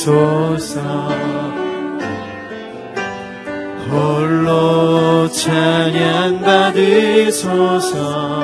받으소서. 0.00 0.80
홀로 3.90 5.28
찬양 5.28 6.40
받으소서 6.40 8.39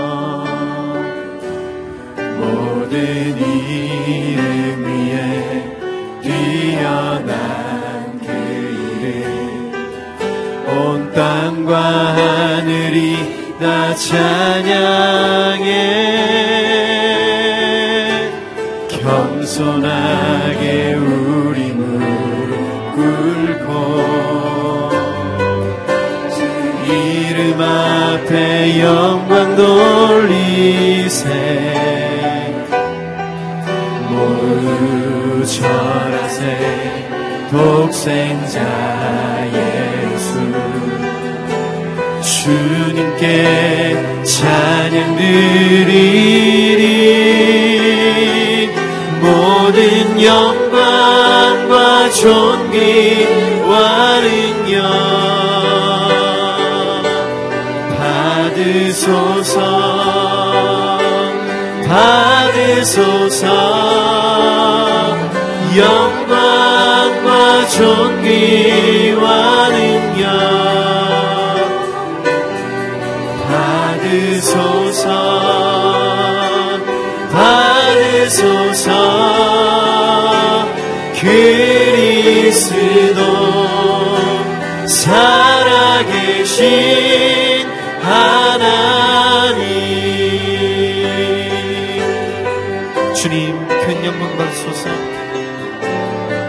주님 93.26 93.58
큰 93.66 94.04
영광 94.04 94.36
받으소서. 94.38 94.88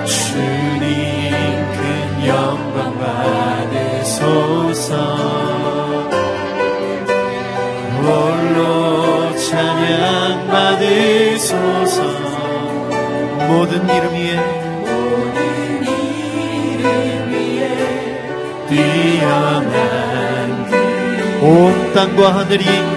주님 0.05 1.31
큰 1.73 2.27
영광 2.27 2.99
받으소서. 3.97 4.91
홀로 8.03 9.35
찬양 9.35 10.47
받으소서. 10.49 11.97
모든 13.47 13.71
이름 13.89 14.13
위에 14.13 14.37
뛰어난 18.69 19.73
온 21.41 21.93
땅과 21.95 22.35
하늘이 22.35 22.96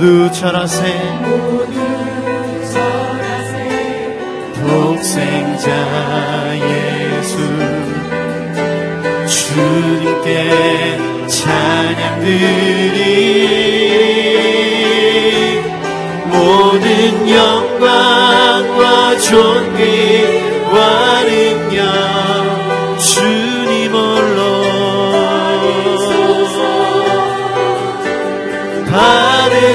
돌리세. 0.00 0.80
모두 1.20 1.76
절하세. 2.72 3.54
독생자 4.66 5.68
예수 6.56 7.36
주님께 9.28 10.26
찬양 11.28 12.20
드리. 12.20 12.30
모든 16.28 17.28
영광과 17.28 19.18
존귀와 19.18 21.09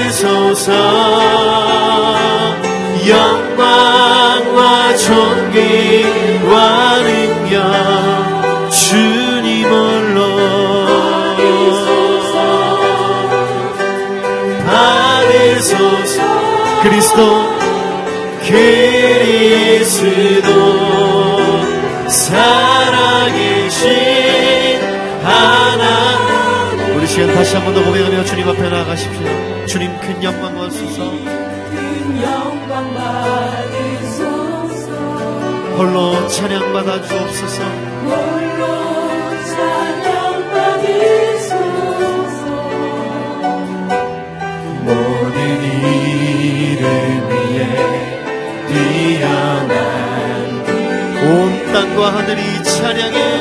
받으소서. 0.06 0.72
영광과 3.08 4.96
존귀와 4.98 6.54
능력 7.04 8.70
주님 8.70 9.68
홀로. 9.68 10.20
받으소서. 14.66 16.18
그리스도. 16.84 17.56
그리스도 18.48 19.96
다시 27.46 27.56
한 27.58 27.64
번 27.64 27.76
더 27.76 27.84
고백하며 27.86 28.24
주님 28.26 28.50
앞에 28.50 28.70
나아가십시오. 28.70 29.66
주님 29.68 29.96
큰 30.00 30.24
영광 30.24 30.56
받소서. 30.58 31.12
큰 31.12 32.24
영광 32.24 32.92
받으소서. 32.96 34.90
홀로 35.78 36.28
찬양 36.28 36.74
받아 36.74 37.00
주옵소서. 37.04 37.64
홀로 38.04 38.66
찬양 39.46 40.52
받으소서. 40.54 41.56
모든 44.82 45.36
이름 45.94 46.84
위에 47.30 47.62
뛰어난 48.68 49.70
온 51.22 51.28
땅과 51.72 52.00
하늘이 52.16 52.42
찬양해 52.64 53.35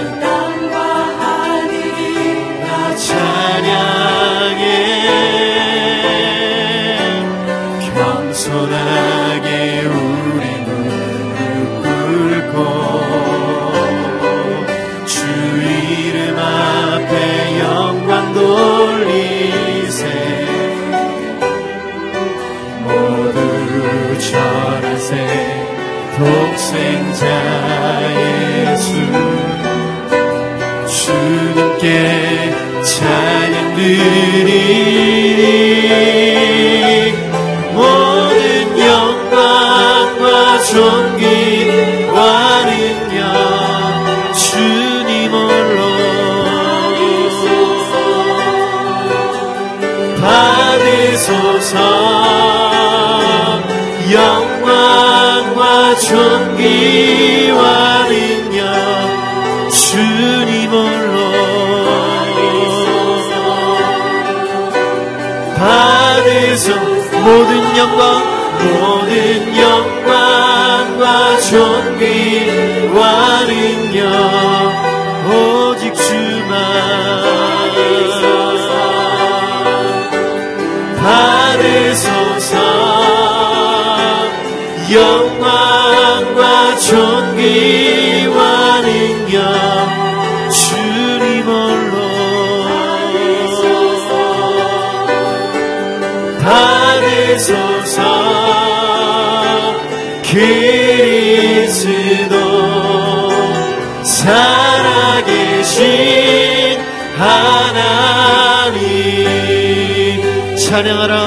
찬양 32.83 33.75
드리 33.77 35.24
모 67.87 68.14
찬양하라 110.75 111.24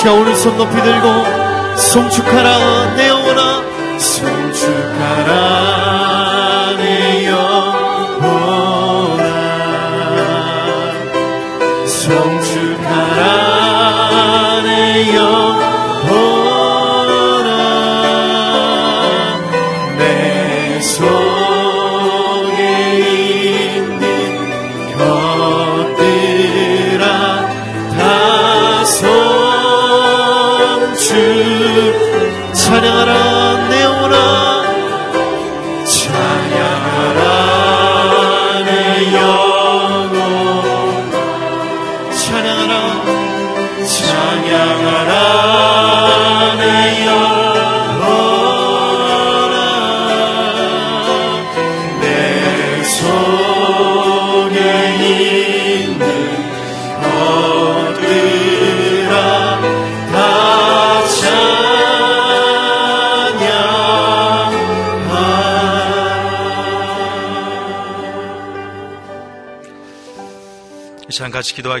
시간 0.00 0.16
오늘 0.18 0.34
손 0.34 0.56
높이 0.56 0.74
들고 0.80 1.76
송축하라. 1.76 2.94
내 2.96 3.09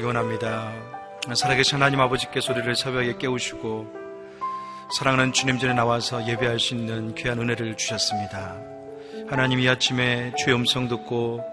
같이 0.00 0.02
기도하기 0.02 0.02
원합니다. 0.02 0.72
살아계신 1.34 1.76
하나님 1.76 2.00
아버지께 2.00 2.40
소리를 2.40 2.74
새벽에 2.74 3.16
깨우시고 3.18 3.86
사랑하는 4.98 5.32
주님 5.32 5.58
전에 5.58 5.74
나와서 5.74 6.26
예배할 6.26 6.58
수 6.58 6.74
있는 6.74 7.14
귀한 7.14 7.38
은혜를 7.38 7.76
주셨습니다. 7.76 8.56
하나님 9.28 9.60
이 9.60 9.68
아침에 9.68 10.32
주의 10.36 10.56
음성 10.56 10.88
듣고 10.88 11.44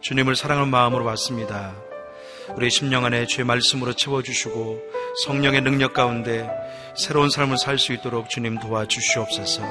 주님을 0.00 0.36
사랑하는 0.36 0.70
마음으로 0.70 1.04
왔습니다. 1.04 1.74
우리 2.56 2.70
심령 2.70 3.04
안에 3.04 3.26
주의 3.26 3.44
말씀으로 3.44 3.92
채워주시고 3.92 4.80
성령의 5.26 5.60
능력 5.60 5.92
가운데 5.92 6.48
새로운 6.96 7.28
삶을 7.28 7.58
살 7.58 7.78
수 7.78 7.92
있도록 7.92 8.30
주님 8.30 8.58
도와주시옵소서. 8.58 9.62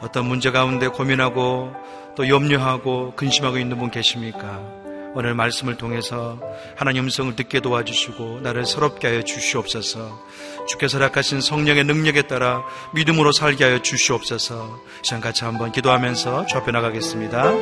어떤 0.00 0.26
문제 0.26 0.50
가운데 0.50 0.88
고민하고 0.88 1.72
또 2.16 2.28
염려하고 2.28 3.12
근심하고 3.14 3.58
있는 3.58 3.78
분 3.78 3.90
계십니까? 3.90 4.81
오늘 5.14 5.34
말씀을 5.34 5.76
통해서 5.76 6.38
하나님 6.76 7.04
음성을 7.04 7.36
듣게 7.36 7.60
도와주시고 7.60 8.40
나를 8.42 8.64
새롭게 8.64 9.08
하여 9.08 9.22
주시옵소서. 9.22 10.18
주께서 10.66 10.98
허락하신 10.98 11.40
성령의 11.40 11.84
능력에 11.84 12.22
따라 12.22 12.62
믿음으로 12.94 13.32
살게 13.32 13.64
하여 13.64 13.82
주시옵소서. 13.82 14.80
시간 15.02 15.20
같이 15.20 15.44
한번 15.44 15.70
기도하면서 15.70 16.46
주 16.46 16.56
앞에 16.56 16.72
나가겠습니다. 16.72 17.52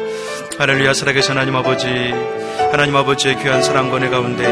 할렐루야 0.59 0.95
살아계신 0.95 1.33
하나님 1.33 1.57
아버지 1.57 1.87
하나님 2.71 2.95
아버지의 2.95 3.39
귀한 3.43 3.63
사랑 3.63 3.91
권의 3.91 4.11
가운데 4.11 4.45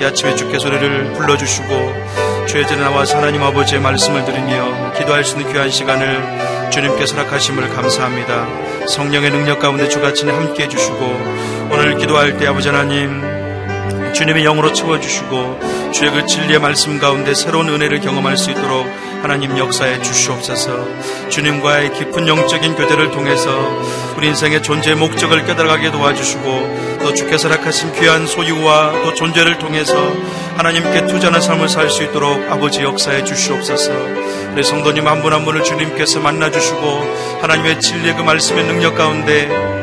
이 0.00 0.04
아침에 0.04 0.34
주께서 0.34 0.66
우리를 0.66 1.12
불러주시고 1.12 2.44
전에 2.48 2.76
나와서 2.76 3.16
하나님 3.16 3.42
아버지의 3.42 3.80
말씀을 3.80 4.24
들으며 4.24 4.92
기도할 4.92 5.24
수 5.24 5.36
있는 5.36 5.52
귀한 5.52 5.70
시간을 5.70 6.70
주님께서 6.70 7.16
허락하심을 7.16 7.68
감사합니다. 7.70 8.86
성령의 8.86 9.30
능력 9.30 9.58
가운데 9.58 9.88
주같이 9.88 10.24
함께 10.26 10.64
해주시고 10.64 11.43
오늘 11.74 11.98
기도할 11.98 12.38
때 12.38 12.46
아버지 12.46 12.68
하나님 12.68 13.20
주님의 14.14 14.44
영으로 14.44 14.72
채워주시고 14.72 15.90
주의 15.92 16.08
그 16.08 16.24
진리의 16.24 16.60
말씀 16.60 17.00
가운데 17.00 17.34
새로운 17.34 17.68
은혜를 17.68 18.00
경험할 18.00 18.36
수 18.36 18.52
있도록 18.52 18.86
하나님 19.22 19.58
역사에 19.58 20.00
주시옵소서. 20.00 20.86
주님과의 21.30 21.94
깊은 21.94 22.28
영적인 22.28 22.76
교제를 22.76 23.10
통해서 23.10 23.50
우리 24.16 24.28
인생의 24.28 24.62
존재의 24.62 24.94
목적을 24.94 25.44
깨달아가게 25.46 25.90
도와주시고 25.90 26.98
또 27.02 27.12
주께서 27.12 27.48
락하신 27.48 27.92
귀한 27.94 28.28
소유와 28.28 28.92
또 29.02 29.14
존재를 29.14 29.58
통해서 29.58 30.12
하나님께 30.56 31.08
투자하는 31.08 31.40
삶을 31.40 31.68
살 31.68 31.90
수 31.90 32.04
있도록 32.04 32.40
아버지 32.52 32.82
역사에 32.82 33.24
주시옵소서. 33.24 33.92
우리 34.52 34.62
성도님 34.62 35.08
한 35.08 35.22
분한 35.22 35.44
분을 35.44 35.64
주님께서 35.64 36.20
만나주시고 36.20 37.40
하나님의 37.42 37.80
진리의 37.80 38.14
그 38.14 38.22
말씀의 38.22 38.64
능력 38.64 38.94
가운데 38.94 39.73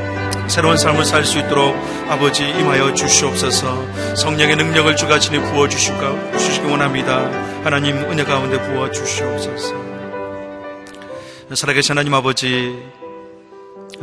새로운 0.52 0.76
삶을 0.76 1.06
살 1.06 1.24
수 1.24 1.40
있도록 1.40 1.74
아버지 2.10 2.44
임하여 2.44 2.94
주시옵소서. 2.94 4.16
성령의 4.18 4.58
능력을 4.58 4.94
주가 4.98 5.18
지니 5.18 5.40
부어주시고 5.40 6.38
주시기 6.38 6.68
원합니다. 6.68 7.20
하나님 7.64 7.96
은혜 7.96 8.26
가운데 8.26 8.62
부어주시옵소서. 8.62 9.74
살아계신 11.56 11.94
하나님 11.94 12.14
아버지 12.14 12.78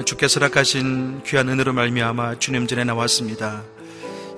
주께서 0.07 0.41
락하신 0.41 1.23
귀한 1.27 1.51
은혜로 1.51 1.75
말미암아 1.75 2.39
주님 2.39 2.67
전에 2.67 2.83
나왔습니다. 2.83 3.63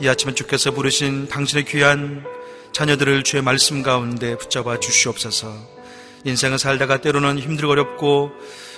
이 0.00 0.08
아침에 0.08 0.34
주께서 0.34 0.72
부르신 0.72 1.28
당신의 1.28 1.64
귀한 1.66 2.24
자녀들을 2.72 3.22
주의 3.22 3.40
말씀 3.40 3.84
가운데 3.84 4.36
붙잡아 4.36 4.80
주시옵소서. 4.80 5.54
인생을 6.24 6.58
살다가 6.58 7.00
때로는 7.00 7.38
힘들고 7.38 7.70
어렵고 7.70 8.32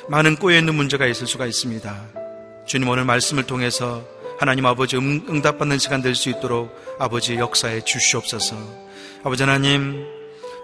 많은 0.09 0.37
꼬여 0.37 0.59
있는 0.59 0.75
문제가 0.75 1.07
있을 1.07 1.27
수가 1.27 1.47
있습니다 1.47 2.22
주님 2.73 2.88
오늘 2.88 3.05
말씀을 3.05 3.45
통해서 3.45 4.02
하나님 4.38 4.64
아버지 4.64 4.97
응, 4.97 5.26
응답받는 5.29 5.79
시간 5.79 6.00
될 6.00 6.14
수 6.14 6.31
있도록 6.31 6.75
아버지 6.99 7.35
역사에 7.35 7.83
주시옵소서. 7.85 8.57
아버지 9.23 9.43
하나님 9.43 10.07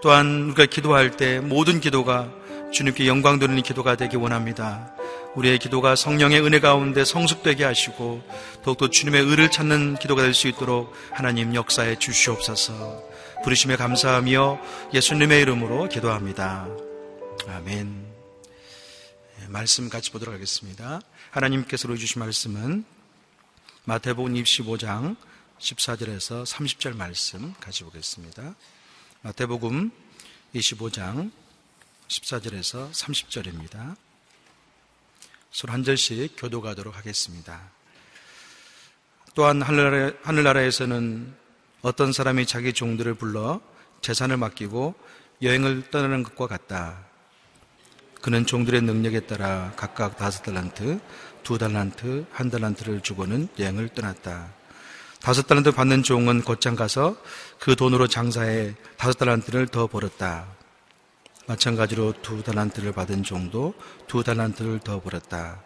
또한 0.01 0.45
우리가 0.45 0.65
기도할 0.65 1.19
때 1.19 1.39
모든 1.41 1.81
기도가 1.81 2.33
주님께 2.73 3.07
영광 3.07 3.39
돌리는 3.39 3.63
기도가 3.63 3.97
되기 3.97 4.17
원합니다. 4.17 4.95
우리의 5.35 5.59
기도가 5.59 5.97
성령의 5.97 6.41
은혜 6.41 6.61
가운데 6.61 7.05
성숙되게 7.05 7.65
하시고 7.65 8.23
더욱더 8.65 8.89
주님의 8.89 9.25
의를 9.25 9.51
찾는 9.51 9.97
기도가 9.97 10.23
될 10.23 10.33
수 10.33 10.49
있도록 10.49 10.95
하나님 11.13 11.55
역사에 11.55 11.99
주시옵소서. 11.99 13.03
부르심에 13.45 13.77
감사하며 13.77 14.59
예수님의 14.95 15.43
이름으로 15.43 15.91
기도합니다. 15.91 16.69
아멘. 17.49 18.07
예, 19.43 19.47
말씀 19.49 19.91
같이 19.91 20.11
보도록 20.11 20.35
하겠습니다. 20.35 21.03
하나님께서 21.31 21.95
주신 21.95 22.21
말씀은 22.21 22.85
마태복음 23.85 24.33
25장 24.33 25.15
14절에서 25.59 26.47
30절 26.47 26.97
말씀 26.97 27.53
같이 27.61 27.85
보겠습니다. 27.85 28.55
마태복음 29.21 29.91
25장 30.55 31.31
14절에서 32.09 32.91
30절입니다. 32.93 33.97
서로 35.51 35.75
한 35.75 35.85
절씩 35.85 36.35
교도가도록 36.39 36.97
하겠습니다. 36.97 37.71
또한 39.35 39.61
하늘나라, 39.61 40.13
하늘나라에서는 40.23 41.37
어떤 41.83 42.13
사람이 42.13 42.47
자기 42.47 42.73
종들을 42.73 43.13
불러 43.15 43.61
재산을 44.01 44.39
맡기고 44.39 44.95
여행을 45.43 45.91
떠나는 45.91 46.23
것과 46.23 46.47
같다. 46.47 47.08
그는 48.21 48.47
종들의 48.47 48.83
능력에 48.83 49.21
따라 49.21 49.73
각각 49.77 50.17
다섯 50.17 50.43
달란트, 50.43 51.01
두 51.43 51.59
달란트, 51.59 52.27
한 52.33 52.51
달란트를 52.51 53.01
주고는 53.01 53.49
여행을 53.59 53.91
떠났다. 53.91 54.49
다섯 55.21 55.47
달란트 55.47 55.73
받는 55.73 56.03
종은 56.03 56.43
곧장 56.43 56.77
가서 56.77 57.17
그 57.59 57.77
돈으로 57.77 58.07
장사해 58.07 58.75
다섯 58.97 59.15
달란트를 59.15 59.69
더 59.69 59.87
벌었다. 59.87 60.47
마찬가지로 61.47 62.15
두 62.23 62.43
달란트를 62.43 62.93
받은 62.93 63.23
종도 63.23 63.75
두 64.07 64.23
달란트를 64.23 64.81
더 64.81 65.01
벌었다. 65.01 65.63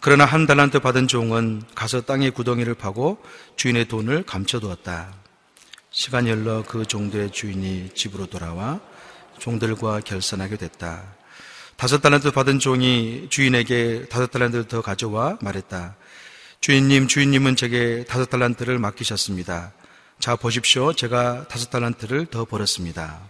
그러나 0.00 0.24
한 0.24 0.46
달란트 0.46 0.80
받은 0.80 1.06
종은 1.06 1.62
가서 1.74 2.00
땅의 2.00 2.32
구덩이를 2.32 2.74
파고 2.74 3.22
주인의 3.56 3.86
돈을 3.88 4.24
감춰두었다. 4.24 5.14
시간이 5.90 6.30
흘러 6.30 6.64
그 6.66 6.84
종들의 6.84 7.30
주인이 7.30 7.90
집으로 7.94 8.26
돌아와 8.26 8.80
종들과 9.38 10.00
결산하게 10.00 10.56
됐다. 10.56 11.14
다섯 11.76 12.00
달란트 12.00 12.30
받은 12.30 12.58
종이 12.58 13.26
주인에게 13.28 14.06
다섯 14.08 14.30
달란트를 14.30 14.66
더 14.66 14.80
가져와 14.80 15.36
말했다. 15.42 15.94
주인님, 16.60 17.06
주인님은 17.06 17.54
제게 17.56 18.04
다섯 18.08 18.30
달란트를 18.30 18.78
맡기셨습니다. 18.78 19.72
자, 20.18 20.36
보십시오. 20.36 20.94
제가 20.94 21.46
다섯 21.48 21.68
달란트를 21.68 22.26
더 22.26 22.46
벌었습니다. 22.46 23.20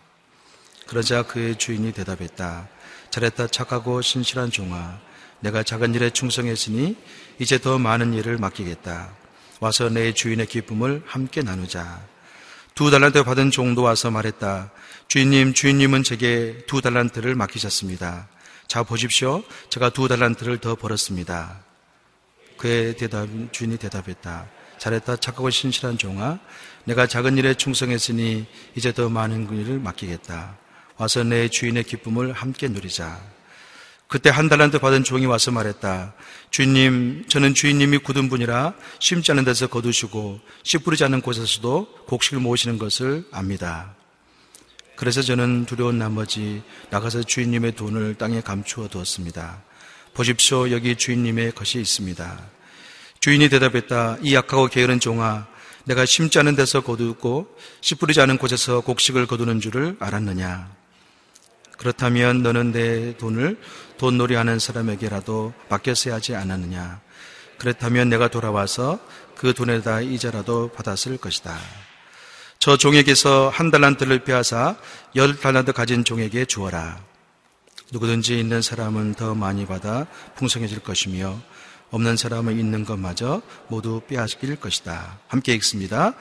그러자 0.86 1.24
그의 1.24 1.58
주인이 1.58 1.92
대답했다. 1.92 2.68
잘했다 3.10 3.48
착하고 3.48 4.00
신실한 4.00 4.52
종아. 4.52 5.00
내가 5.40 5.64
작은 5.64 5.94
일에 5.96 6.10
충성했으니 6.10 6.96
이제 7.40 7.58
더 7.58 7.78
많은 7.78 8.14
일을 8.14 8.38
맡기겠다. 8.38 9.10
와서 9.58 9.88
내 9.88 10.14
주인의 10.14 10.46
기쁨을 10.46 11.02
함께 11.04 11.42
나누자. 11.42 12.00
두 12.76 12.92
달란트 12.92 13.24
받은 13.24 13.50
종도 13.50 13.82
와서 13.82 14.12
말했다. 14.12 14.70
주인님, 15.08 15.52
주인님은 15.52 16.04
제게 16.04 16.62
두 16.68 16.80
달란트를 16.80 17.34
맡기셨습니다. 17.34 18.28
자, 18.66 18.82
보십시오. 18.82 19.44
제가 19.70 19.90
두 19.90 20.08
달란트를 20.08 20.58
더 20.58 20.74
벌었습니다. 20.74 21.60
그의 22.56 22.96
대답, 22.96 23.28
주인이 23.52 23.76
대답했다. 23.76 24.48
잘했다. 24.78 25.16
착하고 25.16 25.50
신실한 25.50 25.98
종아. 25.98 26.38
내가 26.84 27.06
작은 27.06 27.38
일에 27.38 27.54
충성했으니 27.54 28.46
이제 28.74 28.92
더 28.92 29.08
많은 29.08 29.48
일을 29.56 29.78
맡기겠다. 29.78 30.56
와서 30.96 31.22
내 31.22 31.48
주인의 31.48 31.84
기쁨을 31.84 32.32
함께 32.32 32.68
누리자. 32.68 33.20
그때 34.08 34.30
한 34.30 34.48
달란트 34.48 34.78
받은 34.78 35.04
종이 35.04 35.26
와서 35.26 35.50
말했다. 35.50 36.14
주인님, 36.50 37.26
저는 37.28 37.54
주인님이 37.54 37.98
굳은 37.98 38.28
분이라 38.28 38.74
심지 39.00 39.32
않은 39.32 39.44
데서 39.44 39.66
거두시고 39.66 40.40
씨 40.62 40.78
뿌리지 40.78 41.04
않은 41.04 41.22
곳에서도 41.22 42.04
곡식을 42.06 42.38
모으시는 42.38 42.78
것을 42.78 43.24
압니다. 43.32 43.94
그래서 44.96 45.22
저는 45.22 45.66
두려운 45.66 45.98
나머지 45.98 46.62
나가서 46.90 47.22
주인님의 47.22 47.72
돈을 47.72 48.14
땅에 48.14 48.40
감추어 48.40 48.88
두었습니다. 48.88 49.62
보십시오. 50.14 50.70
여기 50.70 50.96
주인님의 50.96 51.52
것이 51.52 51.78
있습니다. 51.78 52.40
주인이 53.20 53.48
대답했다. 53.50 54.18
이 54.22 54.34
약하고 54.34 54.68
게으른 54.68 54.98
종아, 54.98 55.46
내가 55.84 56.04
심지 56.06 56.38
않은 56.38 56.56
데서 56.56 56.80
거두고 56.80 57.46
씨 57.80 57.94
뿌리지 57.94 58.20
않은 58.22 58.38
곳에서 58.38 58.80
곡식을 58.80 59.26
거두는 59.26 59.60
줄을 59.60 59.96
알았느냐? 60.00 60.74
그렇다면 61.76 62.42
너는 62.42 62.72
내 62.72 63.16
돈을 63.18 63.58
돈놀이 63.98 64.34
하는 64.34 64.58
사람에게라도 64.58 65.52
맡겼어야 65.68 66.14
하지 66.14 66.34
않았느냐? 66.34 67.00
그렇다면 67.58 68.08
내가 68.08 68.28
돌아와서 68.28 68.98
그 69.36 69.52
돈에다 69.52 70.00
이자라도 70.00 70.68
받았을 70.68 71.18
것이다. 71.18 71.56
저 72.58 72.76
종에게서 72.76 73.48
한 73.48 73.70
달란트를 73.70 74.24
빼앗아 74.24 74.76
열 75.14 75.38
달란트 75.38 75.72
가진 75.72 76.04
종에게 76.04 76.44
주어라. 76.44 77.00
누구든지 77.92 78.38
있는 78.38 78.62
사람은 78.62 79.14
더 79.14 79.34
많이 79.34 79.66
받아 79.66 80.06
풍성해질 80.36 80.80
것이며 80.80 81.40
없는 81.90 82.16
사람은 82.16 82.58
있는 82.58 82.84
것마저 82.84 83.42
모두 83.68 84.00
빼앗길 84.08 84.56
것이다. 84.56 85.20
함께 85.28 85.54
읽습니다. 85.54 86.14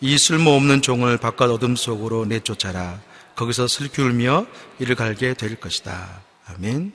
이 0.00 0.18
쓸모없는 0.18 0.82
종을 0.82 1.16
바깥 1.16 1.50
어둠 1.50 1.74
속으로 1.74 2.26
내쫓아라. 2.26 3.00
거기서 3.34 3.66
슬기 3.66 4.02
울며 4.02 4.46
이를 4.78 4.94
갈게 4.94 5.34
될 5.34 5.56
것이다. 5.56 6.22
아멘. 6.46 6.92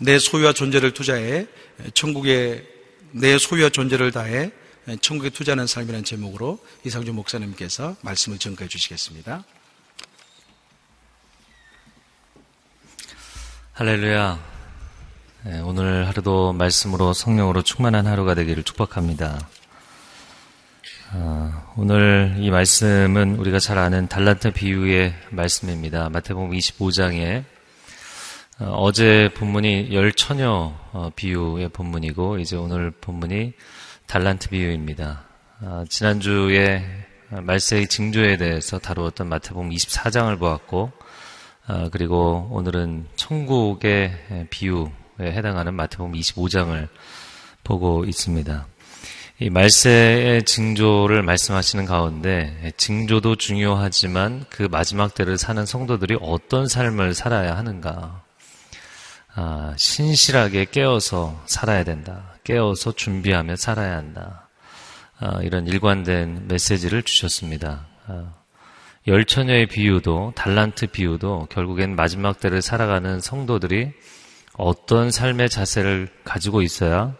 내 0.00 0.18
소유와 0.18 0.52
존재를 0.52 0.92
투자해 0.92 1.46
천국에 1.94 2.64
내 3.10 3.38
소유와 3.38 3.70
존재를 3.70 4.12
다해 4.12 4.52
천국에 5.00 5.30
투자하는 5.30 5.66
삶이라는 5.66 6.04
제목으로 6.04 6.58
이상주 6.84 7.12
목사님께서 7.12 7.96
말씀을 8.02 8.38
전가해 8.38 8.68
주시겠습니다. 8.68 9.44
할렐루야. 13.72 14.38
네, 15.44 15.60
오늘 15.60 16.06
하루도 16.06 16.52
말씀으로 16.52 17.12
성령으로 17.12 17.62
충만한 17.62 18.06
하루가 18.06 18.34
되기를 18.34 18.62
축복합니다. 18.62 19.48
아, 21.12 21.72
오늘 21.76 22.36
이 22.38 22.50
말씀은 22.50 23.36
우리가 23.36 23.58
잘 23.58 23.78
아는 23.78 24.08
달란트 24.08 24.52
비유의 24.52 25.14
말씀입니다. 25.30 26.08
마태복음 26.10 26.50
25장에 26.50 27.44
어, 28.60 28.92
제 28.92 29.30
본문이 29.34 29.92
열처녀 29.92 30.74
어, 30.92 31.10
비유의 31.16 31.70
본문이고 31.70 32.38
이제 32.38 32.56
오늘 32.56 32.90
본문이 32.90 33.54
달란트 34.06 34.50
비유입니다. 34.50 35.24
아, 35.60 35.84
지난주에 35.88 36.84
말세의 37.30 37.88
징조에 37.88 38.36
대해서 38.36 38.78
다루었던 38.78 39.28
마태복음 39.28 39.70
24장을 39.70 40.38
보았고 40.38 40.92
아, 41.66 41.88
그리고 41.90 42.48
오늘은 42.52 43.06
천국의 43.16 44.48
비유에 44.50 44.86
해당하는 45.20 45.74
마태복음 45.74 46.12
25장을 46.12 46.88
보고 47.64 48.04
있습니다. 48.04 48.66
이 49.40 49.50
말세의 49.50 50.44
징조를 50.44 51.22
말씀하시는 51.22 51.86
가운데 51.86 52.72
징조도 52.76 53.34
중요하지만 53.36 54.44
그 54.48 54.68
마지막 54.70 55.14
때를 55.14 55.38
사는 55.38 55.66
성도들이 55.66 56.18
어떤 56.20 56.68
삶을 56.68 57.14
살아야 57.14 57.56
하는가? 57.56 58.22
아, 59.34 59.74
신실하게 59.76 60.66
깨어서 60.66 61.42
살아야 61.46 61.82
된다. 61.82 62.33
깨어서 62.44 62.92
준비하며 62.92 63.56
살아야 63.56 63.96
한다. 63.96 64.48
아, 65.18 65.40
이런 65.42 65.66
일관된 65.66 66.48
메시지를 66.48 67.02
주셨습니다. 67.02 67.86
아, 68.06 68.34
열처녀의 69.06 69.66
비유도 69.66 70.32
달란트 70.34 70.88
비유도 70.88 71.48
결국엔 71.50 71.96
마지막 71.96 72.40
때를 72.40 72.62
살아가는 72.62 73.20
성도들이 73.20 73.92
어떤 74.56 75.10
삶의 75.10 75.50
자세를 75.50 76.08
가지고 76.24 76.62
있어야 76.62 77.14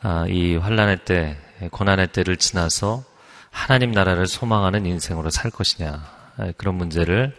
아, 0.00 0.26
이 0.28 0.56
환란의 0.56 1.04
때, 1.04 1.36
고난의 1.70 2.08
때를 2.08 2.36
지나서 2.36 3.04
하나님 3.50 3.92
나라를 3.92 4.26
소망하는 4.26 4.86
인생으로 4.86 5.30
살 5.30 5.50
것이냐 5.50 6.04
아, 6.36 6.52
그런 6.56 6.74
문제를 6.74 7.34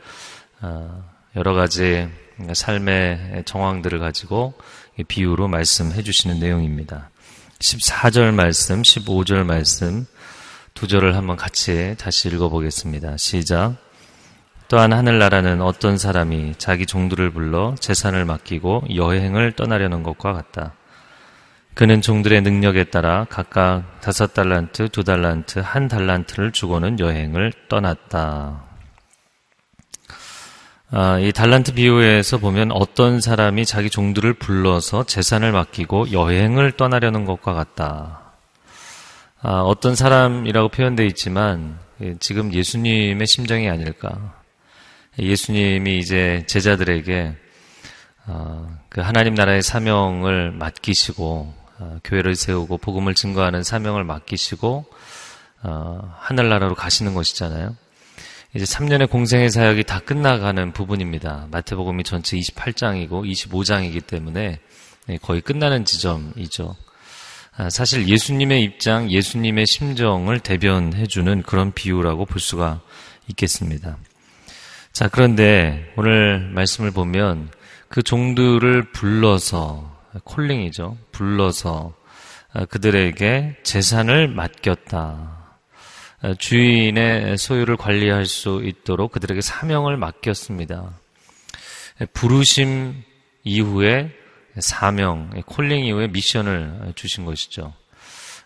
아, 0.61 1.03
여러 1.35 1.53
가지 1.53 2.09
삶의 2.53 3.43
정황들을 3.45 3.99
가지고 3.99 4.53
비유로 5.03 5.47
말씀해 5.47 6.03
주시는 6.03 6.39
내용입니다. 6.39 7.09
14절 7.59 8.33
말씀, 8.33 8.81
15절 8.81 9.43
말씀 9.43 10.05
두 10.73 10.87
절을 10.87 11.15
한번 11.15 11.37
같이 11.37 11.95
다시 11.97 12.27
읽어보겠습니다. 12.29 13.17
시작. 13.17 13.75
또한 14.67 14.93
하늘나라는 14.93 15.61
어떤 15.61 15.97
사람이 15.97 16.55
자기 16.57 16.85
종들을 16.85 17.31
불러 17.31 17.75
재산을 17.79 18.25
맡기고 18.25 18.83
여행을 18.93 19.53
떠나려는 19.53 20.03
것과 20.03 20.33
같다. 20.33 20.73
그는 21.75 22.01
종들의 22.01 22.41
능력에 22.41 22.85
따라 22.85 23.25
각각 23.29 23.99
다섯 24.01 24.33
달란트, 24.33 24.89
두 24.89 25.03
달란트, 25.03 25.59
한 25.59 25.87
달란트를 25.87 26.51
주고는 26.51 26.99
여행을 26.99 27.51
떠났다. 27.69 28.74
아, 30.91 31.17
이 31.19 31.31
달란트 31.31 31.73
비유에서 31.73 32.37
보면 32.37 32.71
어떤 32.71 33.19
사람이 33.19 33.65
자기 33.65 33.89
종들을 33.89 34.35
불러서 34.35 35.03
재산을 35.05 35.51
맡기고 35.51 36.11
여행을 36.11 36.73
떠나려는 36.73 37.25
것과 37.25 37.53
같다. 37.53 38.33
아, 39.41 39.61
어떤 39.61 39.95
사람이라고 39.95 40.69
표현되어 40.69 41.05
있지만 41.07 41.79
예, 42.01 42.15
지금 42.19 42.53
예수님의 42.53 43.25
심정이 43.25 43.69
아닐까. 43.69 44.35
예수님이 45.17 45.97
이제 45.97 46.43
제자들에게 46.47 47.35
어, 48.27 48.77
그 48.89 49.01
하나님 49.01 49.33
나라의 49.33 49.63
사명을 49.63 50.51
맡기시고 50.51 51.53
어, 51.79 51.99
교회를 52.03 52.35
세우고 52.35 52.77
복음을 52.77 53.13
증거하는 53.15 53.63
사명을 53.63 54.03
맡기시고 54.03 54.85
어, 55.63 56.15
하늘나라로 56.19 56.75
가시는 56.75 57.13
것이잖아요. 57.13 57.75
이제 58.55 58.63
3년의 58.63 59.09
공생의 59.09 59.49
사역이 59.49 59.83
다 59.83 59.99
끝나가는 59.99 60.71
부분입니다. 60.71 61.49
마태복음이 61.51 62.05
전체 62.05 62.37
28장이고 62.37 63.29
25장이기 63.29 64.07
때문에 64.07 64.59
네, 65.07 65.17
거의 65.21 65.41
끝나는 65.41 65.83
지점이죠. 65.83 66.73
아, 67.57 67.69
사실 67.69 68.07
예수님의 68.07 68.63
입장, 68.63 69.11
예수님의 69.11 69.65
심정을 69.65 70.39
대변해주는 70.39 71.43
그런 71.43 71.73
비유라고 71.73 72.25
볼 72.25 72.39
수가 72.39 72.79
있겠습니다. 73.27 73.97
자, 74.93 75.09
그런데 75.09 75.91
오늘 75.97 76.39
말씀을 76.39 76.91
보면 76.91 77.49
그 77.89 78.03
종들을 78.03 78.93
불러서, 78.93 79.93
콜링이죠. 80.23 80.97
불러서 81.11 81.93
아, 82.53 82.63
그들에게 82.63 83.57
재산을 83.63 84.29
맡겼다. 84.29 85.44
어, 86.25 86.33
주인의 86.33 87.37
소유를 87.37 87.77
관리할 87.77 88.25
수 88.25 88.63
있도록 88.63 89.11
그들에게 89.11 89.41
사명을 89.41 89.95
맡겼습니다. 89.95 90.99
부르심 92.13 93.03
이후에 93.43 94.09
사명, 94.57 95.29
콜링 95.45 95.85
이후에 95.85 96.07
미션을 96.07 96.93
주신 96.95 97.25
것이죠. 97.25 97.73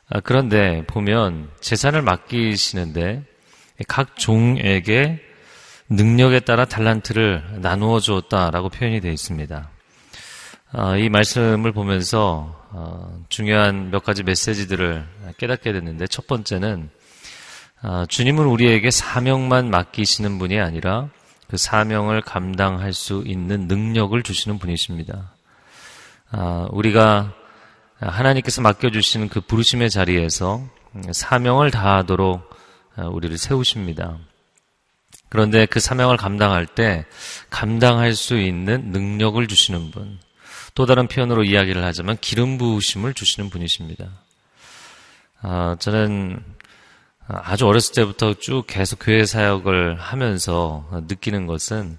아, 0.09 0.19
그런데 0.19 0.83
보면 0.87 1.49
재산을 1.61 2.01
맡기시는데 2.01 3.23
각 3.87 4.17
종에게 4.17 5.21
능력에 5.87 6.41
따라 6.41 6.65
달란트를 6.65 7.61
나누어 7.61 8.01
주었다라고 8.01 8.67
표현이 8.67 8.99
되어 8.99 9.13
있습니다. 9.13 9.69
아, 10.73 10.97
이 10.97 11.07
말씀을 11.07 11.71
보면서 11.71 12.67
어, 12.71 13.23
중요한 13.29 13.89
몇 13.89 14.03
가지 14.03 14.23
메시지들을 14.23 15.05
깨닫게 15.37 15.71
됐는데 15.71 16.07
첫 16.07 16.27
번째는 16.27 16.89
아, 17.81 18.05
주님은 18.09 18.45
우리에게 18.45 18.91
사명만 18.91 19.69
맡기시는 19.69 20.37
분이 20.37 20.59
아니라 20.59 21.07
그 21.47 21.55
사명을 21.55 22.21
감당할 22.21 22.91
수 22.93 23.23
있는 23.25 23.67
능력을 23.67 24.21
주시는 24.21 24.59
분이십니다. 24.59 25.31
아, 26.31 26.67
우리가 26.71 27.33
하나님께서 27.99 28.61
맡겨주시는 28.61 29.29
그 29.29 29.39
부르심의 29.41 29.89
자리에서 29.89 30.61
사명을 31.11 31.71
다하도록 31.71 32.49
아, 32.97 33.03
우리를 33.03 33.37
세우십니다. 33.37 34.17
그런데 35.29 35.65
그 35.65 35.79
사명을 35.79 36.17
감당할 36.17 36.65
때 36.65 37.05
감당할 37.49 38.13
수 38.13 38.37
있는 38.37 38.91
능력을 38.91 39.47
주시는 39.47 39.91
분. 39.91 40.19
또 40.75 40.85
다른 40.85 41.07
표현으로 41.07 41.43
이야기를 41.43 41.83
하자면 41.83 42.17
기름 42.19 42.57
부으심을 42.57 43.13
주시는 43.13 43.49
분이십니다. 43.49 44.05
저는 45.79 46.43
아주 47.29 47.67
어렸을 47.67 47.93
때부터 47.95 48.33
쭉 48.33 48.65
계속 48.67 48.99
교회 48.99 49.25
사역을 49.25 49.99
하면서 49.99 50.87
느끼는 51.07 51.47
것은 51.47 51.97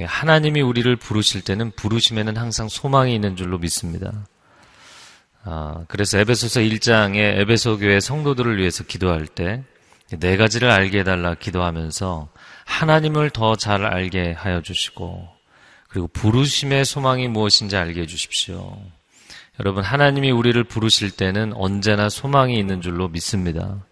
하나님이 0.00 0.60
우리를 0.60 0.94
부르실 0.96 1.40
때는 1.42 1.72
부르심에는 1.72 2.36
항상 2.36 2.68
소망이 2.68 3.14
있는 3.14 3.34
줄로 3.34 3.58
믿습니다. 3.58 4.12
아, 5.44 5.84
그래서 5.88 6.18
에베소서 6.18 6.60
1장에 6.60 7.16
에베소 7.40 7.78
교회 7.78 7.98
성도들을 8.00 8.58
위해서 8.58 8.84
기도할 8.84 9.26
때 9.26 9.64
네 10.10 10.38
가지를 10.38 10.70
알게 10.70 11.00
해달라 11.00 11.34
기도하면서 11.34 12.30
하나님을 12.64 13.30
더 13.30 13.56
잘 13.56 13.84
알게 13.84 14.32
하여 14.32 14.62
주시고 14.62 15.28
그리고 15.88 16.08
부르심의 16.08 16.84
소망이 16.84 17.28
무엇인지 17.28 17.76
알게 17.76 18.02
해 18.02 18.06
주십시오. 18.06 18.78
여러분 19.60 19.82
하나님이 19.82 20.30
우리를 20.30 20.62
부르실 20.64 21.10
때는 21.10 21.52
언제나 21.54 22.08
소망이 22.08 22.58
있는 22.58 22.80
줄로 22.80 23.08
믿습니다. 23.08 23.84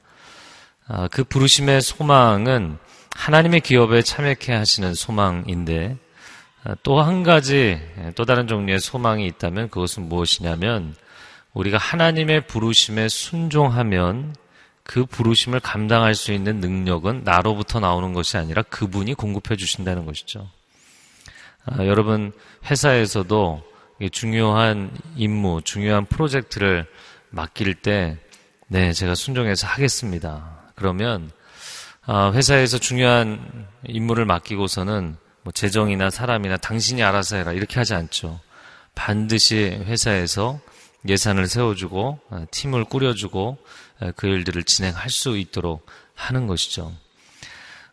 아, 0.89 1.09
그 1.09 1.25
부르심의 1.25 1.81
소망은 1.81 2.79
하나님의 3.15 3.61
기업에 3.61 4.03
참여케 4.03 4.53
하시는 4.53 4.95
소망인데 4.95 5.97
아, 6.63 6.75
또한 6.83 7.23
가지 7.25 7.81
또 8.15 8.25
다른 8.25 8.47
종류의 8.47 8.79
소망이 8.79 9.27
있다면 9.27 9.69
그것은 9.71 10.09
무엇이냐면 10.09 10.95
우리가 11.55 11.79
하나님의 11.79 12.47
부르심에 12.47 13.09
순종하면 13.09 14.37
그 14.85 15.05
부르심을 15.05 15.59
감당할 15.59 16.15
수 16.15 16.33
있는 16.33 16.61
능력은 16.61 17.23
나로부터 17.25 17.81
나오는 17.81 18.13
것이 18.13 18.37
아니라 18.37 18.63
그분이 18.63 19.15
공급해 19.15 19.57
주신다는 19.57 20.07
것이죠. 20.07 20.49
아, 21.65 21.85
여러분 21.85 22.33
회사에서도 22.71 23.63
중요한 24.13 24.93
임무, 25.17 25.63
중요한 25.65 26.07
프로젝트를 26.07 26.87
맡길 27.31 27.75
때, 27.75 28.19
네, 28.69 28.93
제가 28.93 29.17
순종해서 29.17 29.67
하겠습니다. 29.67 30.56
그러면 30.77 31.31
아, 32.05 32.31
회사에서 32.33 32.79
중요한 32.79 33.67
임무를 33.89 34.27
맡기고서는 34.27 35.17
뭐 35.43 35.53
재정이나 35.53 36.11
사람이나 36.11 36.57
당신이 36.59 37.03
알아서 37.03 37.37
해라 37.37 37.53
이렇게 37.53 37.81
하지 37.81 37.95
않죠. 37.95 38.39
반드시 38.95 39.57
회사에서 39.85 40.61
예산을 41.09 41.49
세워주고 41.49 42.21
아, 42.31 42.47
팀을 42.51 42.85
꾸려주고 42.85 43.59
아, 44.01 44.13
그 44.15 44.27
일들을 44.27 44.63
진행할 44.65 45.11
수 45.11 45.37
있도록 45.37 45.87
하는 46.15 46.47
것이죠. 46.47 46.93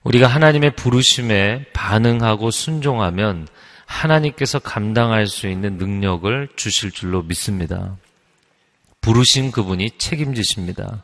우리가 0.04 0.28
하나님의 0.28 0.76
부르심에 0.76 1.68
반응하고 1.74 2.52
순종하면 2.52 3.48
하나님께서 3.86 4.60
감당할 4.60 5.28
수 5.28 5.48
있는 5.48 5.78
능력을 5.78 6.50
주실 6.56 6.92
줄로 6.92 7.24
믿습니다. 7.24 7.96
부르신 9.02 9.52
그분이 9.52 9.92
책임지십니다. 9.98 11.04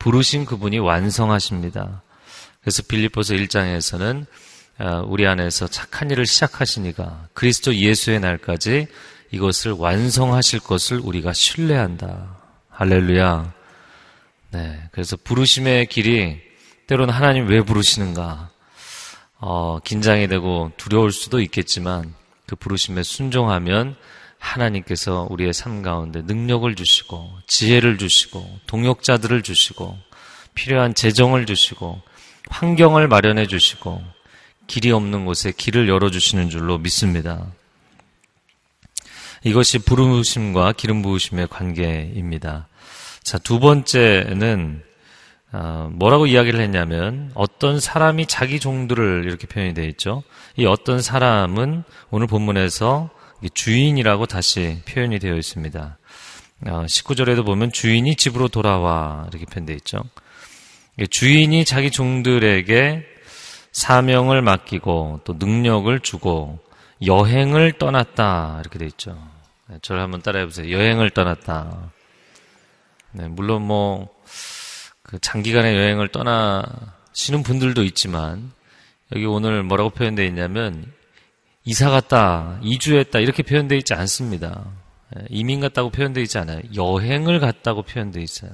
부르신 0.00 0.46
그분이 0.46 0.80
완성하십니다. 0.80 2.02
그래서 2.62 2.82
빌립보서 2.82 3.34
1장에서는 3.34 4.26
어, 4.80 5.04
우리 5.06 5.26
안에서 5.26 5.68
착한 5.68 6.10
일을 6.10 6.26
시작하시니까 6.26 7.28
그리스도 7.34 7.74
예수의 7.74 8.18
날까지 8.18 8.88
이것을 9.30 9.72
완성하실 9.72 10.60
것을 10.60 10.98
우리가 10.98 11.32
신뢰한다. 11.34 12.36
할렐루야. 12.70 13.52
네. 14.52 14.82
그래서 14.90 15.16
부르심의 15.22 15.86
길이 15.86 16.40
때로는 16.86 17.12
하나님 17.12 17.46
왜 17.46 17.62
부르시는가? 17.62 18.50
어, 19.38 19.78
긴장이 19.84 20.28
되고 20.28 20.72
두려울 20.78 21.12
수도 21.12 21.40
있겠지만 21.40 22.14
그 22.46 22.56
부르심에 22.56 23.02
순종하면 23.02 23.96
하나님께서 24.40 25.28
우리의 25.30 25.52
삶 25.52 25.82
가운데 25.82 26.22
능력을 26.22 26.74
주시고 26.74 27.30
지혜를 27.46 27.98
주시고 27.98 28.58
동역자들을 28.66 29.42
주시고 29.42 29.96
필요한 30.54 30.94
재정을 30.94 31.46
주시고 31.46 32.00
환경을 32.48 33.06
마련해 33.06 33.46
주시고 33.46 34.02
길이 34.66 34.90
없는 34.90 35.24
곳에 35.26 35.52
길을 35.56 35.88
열어 35.88 36.10
주시는 36.10 36.50
줄로 36.50 36.78
믿습니다. 36.78 37.46
이것이 39.44 39.78
부르심과 39.78 40.72
기름 40.72 41.02
부으심의 41.02 41.48
관계입니다. 41.48 42.66
자, 43.22 43.38
두 43.38 43.60
번째는 43.60 44.82
어, 45.52 45.88
뭐라고 45.92 46.26
이야기를 46.26 46.60
했냐면 46.60 47.32
어떤 47.34 47.80
사람이 47.80 48.26
자기 48.26 48.60
종들을 48.60 49.24
이렇게 49.24 49.46
표현이 49.46 49.74
되어 49.74 49.86
있죠. 49.86 50.22
이 50.56 50.64
어떤 50.66 51.02
사람은 51.02 51.82
오늘 52.10 52.26
본문에서 52.26 53.10
주인이라고 53.48 54.26
다시 54.26 54.82
표현이 54.86 55.18
되어 55.18 55.36
있습니다. 55.36 55.98
19절에도 56.64 57.40
어, 57.40 57.42
보면 57.42 57.72
주인이 57.72 58.14
집으로 58.16 58.48
돌아와 58.48 59.26
이렇게 59.30 59.46
표현되어 59.46 59.76
있죠. 59.76 60.02
주인이 61.08 61.64
자기 61.64 61.90
종들에게 61.90 63.06
사명을 63.72 64.42
맡기고 64.42 65.20
또 65.24 65.34
능력을 65.38 65.98
주고 66.00 66.58
여행을 67.06 67.72
떠났다 67.78 68.58
이렇게 68.60 68.78
되어 68.78 68.88
있죠. 68.88 69.16
네, 69.68 69.78
저를 69.80 70.02
한번 70.02 70.20
따라해 70.20 70.44
보세요. 70.44 70.70
여행을 70.70 71.10
떠났다. 71.10 71.92
네, 73.12 73.28
물론 73.28 73.62
뭐 73.66 74.20
그 75.10 75.18
장기간의 75.18 75.76
여행을 75.76 76.08
떠나시는 76.08 77.42
분들도 77.42 77.82
있지만 77.82 78.52
여기 79.12 79.24
오늘 79.26 79.64
뭐라고 79.64 79.90
표현되어 79.90 80.24
있냐면 80.26 80.92
이사 81.70 81.88
갔다, 81.88 82.58
이주했다 82.64 83.20
이렇게 83.20 83.44
표현되어 83.44 83.78
있지 83.78 83.94
않습니다. 83.94 84.64
예, 85.16 85.24
이민 85.30 85.60
갔다고 85.60 85.90
표현되어 85.90 86.20
있지 86.24 86.36
않아요. 86.36 86.60
여행을 86.74 87.38
갔다고 87.38 87.82
표현되어 87.82 88.20
있어요. 88.20 88.50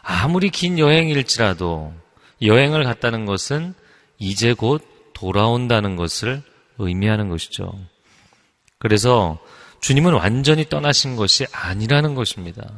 아무리 0.00 0.50
긴 0.50 0.78
여행일지라도 0.78 1.92
여행을 2.42 2.84
갔다는 2.84 3.26
것은 3.26 3.74
이제 4.18 4.52
곧 4.52 4.86
돌아온다는 5.14 5.96
것을 5.96 6.44
의미하는 6.78 7.28
것이죠. 7.28 7.76
그래서 8.78 9.40
주님은 9.80 10.12
완전히 10.12 10.68
떠나신 10.68 11.16
것이 11.16 11.44
아니라는 11.50 12.14
것입니다. 12.14 12.70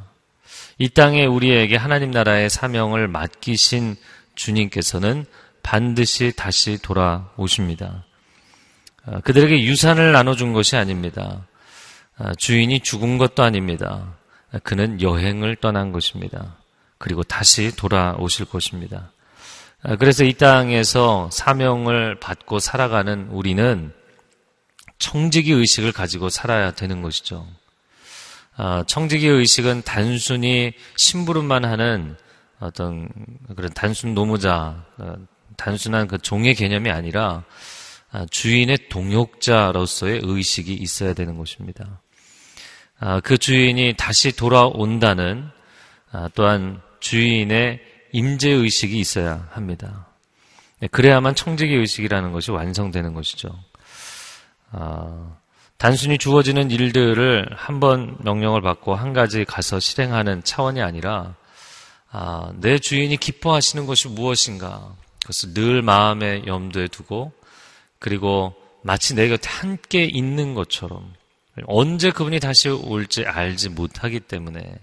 이 0.79 0.88
땅에 0.88 1.27
우리에게 1.27 1.77
하나님 1.77 2.12
나라의 2.12 2.48
사명을 2.48 3.09
맡기신 3.09 3.94
주님께서는 4.37 5.27
반드시 5.62 6.33
다시 6.35 6.79
돌아오십니다. 6.81 8.07
아, 9.04 9.20
그들에게 9.20 9.64
유산을 9.64 10.12
나눠준 10.12 10.52
것이 10.52 10.76
아닙니다. 10.76 11.46
아, 12.16 12.34
주인이 12.34 12.80
죽은 12.80 13.18
것도 13.18 13.42
아닙니다. 13.42 14.14
아, 14.52 14.58
그는 14.60 15.00
여행을 15.00 15.56
떠난 15.56 15.92
것입니다. 15.92 16.56
그리고 16.98 17.22
다시 17.22 17.74
돌아오실 17.74 18.46
것입니다. 18.46 19.10
그래서 19.98 20.22
이 20.22 20.34
땅에서 20.34 21.28
사명을 21.32 22.20
받고 22.20 22.60
살아가는 22.60 23.26
우리는 23.30 23.92
청지기 25.00 25.50
의식을 25.50 25.90
가지고 25.90 26.28
살아야 26.28 26.70
되는 26.70 27.02
것이죠. 27.02 27.44
청지기 28.86 29.26
의식은 29.26 29.82
단순히 29.82 30.74
심부름만 30.96 31.64
하는 31.64 32.16
어떤 32.60 33.08
그런 33.56 33.72
단순 33.72 34.14
노무자, 34.14 34.84
어, 34.98 35.14
단순한 35.56 36.06
그 36.06 36.18
종의 36.18 36.54
개념이 36.54 36.88
아니라 36.88 37.24
아, 37.28 37.44
주인의 38.31 38.88
동역자로서의 38.88 40.20
의식이 40.22 40.75
있어야 40.75 41.14
되는 41.14 41.38
것입니다. 41.38 42.01
아, 42.98 43.20
그 43.20 43.38
주인이 43.38 43.94
다시 43.96 44.33
돌아온다는 44.37 45.48
아, 46.12 46.29
또한 46.35 46.81
주인의 47.01 47.81
임재 48.12 48.51
의식이 48.51 48.98
있어야 48.98 49.48
합니다. 49.51 50.07
네, 50.81 50.88
그래야만 50.88 51.35
청지기 51.35 51.75
의식이라는 51.75 52.33
것이 52.33 52.51
완성되는 52.51 53.14
것이죠. 53.14 53.48
단순히 55.79 56.18
주어지는 56.18 56.70
일들을 56.70 57.48
한 57.57 57.81
번 57.81 58.16
명령을 58.20 58.61
받고 58.62 58.94
한 58.94 59.12
가지 59.12 59.44
가서 59.44 59.81
실행하는 59.81 60.44
차원이 60.44 60.81
아니라 60.83 61.35
내 62.55 62.79
주인이 62.79 63.16
기뻐하시는 63.16 63.87
것이 63.87 64.09
무엇인가 64.09 64.94
그것을 65.22 65.55
늘 65.55 65.83
마음의 65.83 66.46
염두에 66.46 66.88
두고 66.88 67.33
그리고 68.02 68.52
마치 68.82 69.14
내 69.14 69.28
곁에 69.28 69.48
함께 69.48 70.04
있는 70.04 70.54
것처럼 70.54 71.14
언제 71.66 72.10
그분이 72.10 72.40
다시 72.40 72.68
올지 72.68 73.24
알지 73.24 73.68
못하기 73.68 74.20
때문에 74.20 74.74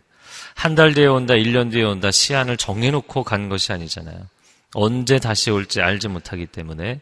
한 0.55 0.75
달 0.75 0.93
뒤에 0.93 1.05
온다, 1.05 1.33
1년 1.33 1.69
뒤에 1.71 1.83
온다 1.83 2.11
시한을 2.11 2.55
정해놓고 2.55 3.23
간 3.23 3.49
것이 3.49 3.73
아니잖아요. 3.73 4.27
언제 4.73 5.19
다시 5.19 5.51
올지 5.51 5.81
알지 5.81 6.07
못하기 6.07 6.45
때문에 6.47 7.01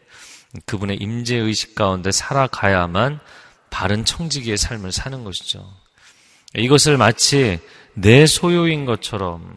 그분의 0.66 0.96
임재 0.96 1.36
의식 1.36 1.76
가운데 1.76 2.10
살아가야만 2.10 3.20
바른 3.70 4.04
청지기의 4.04 4.56
삶을 4.56 4.90
사는 4.90 5.22
것이죠. 5.22 5.64
이것을 6.56 6.96
마치 6.96 7.60
내 7.94 8.26
소유인 8.26 8.86
것처럼 8.86 9.56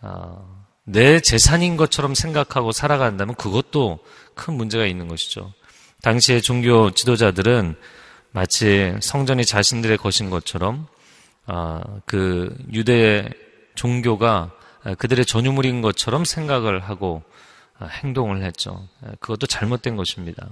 어, 0.00 0.64
내 0.84 1.20
재산인 1.20 1.76
것처럼 1.76 2.14
생각하고 2.14 2.72
살아간다면 2.72 3.34
그것도 3.34 3.98
큰 4.34 4.54
문제가 4.54 4.86
있는 4.86 5.08
것이죠. 5.08 5.52
당시의 6.06 6.40
종교 6.40 6.92
지도자들은 6.92 7.74
마치 8.30 8.94
성전이 9.00 9.44
자신들의 9.44 9.96
것인 9.96 10.30
것처럼 10.30 10.86
어, 11.48 11.80
그 12.04 12.56
유대 12.72 13.28
종교가 13.74 14.52
그들의 14.98 15.26
전유물인 15.26 15.82
것처럼 15.82 16.24
생각을 16.24 16.78
하고 16.78 17.24
어, 17.80 17.86
행동을 17.86 18.44
했죠. 18.44 18.86
그것도 19.18 19.48
잘못된 19.48 19.96
것입니다. 19.96 20.48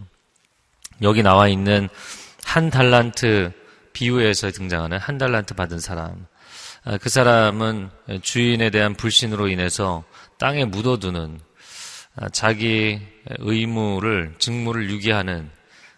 여기 1.02 1.22
나와 1.22 1.46
있는 1.46 1.88
한 2.42 2.68
달란트 2.68 3.52
비유에서 3.92 4.50
등장하는 4.50 4.98
한 4.98 5.18
달란트 5.18 5.54
받은 5.54 5.78
사람. 5.78 6.26
어, 6.84 6.98
그 7.00 7.08
사람은 7.08 7.90
주인에 8.22 8.70
대한 8.70 8.94
불신으로 8.94 9.46
인해서 9.46 10.02
땅에 10.36 10.64
묻어두는 10.64 11.38
아, 11.38 11.53
자기 12.32 13.00
의무를 13.38 14.34
직무를 14.38 14.90
유기하는 14.90 15.50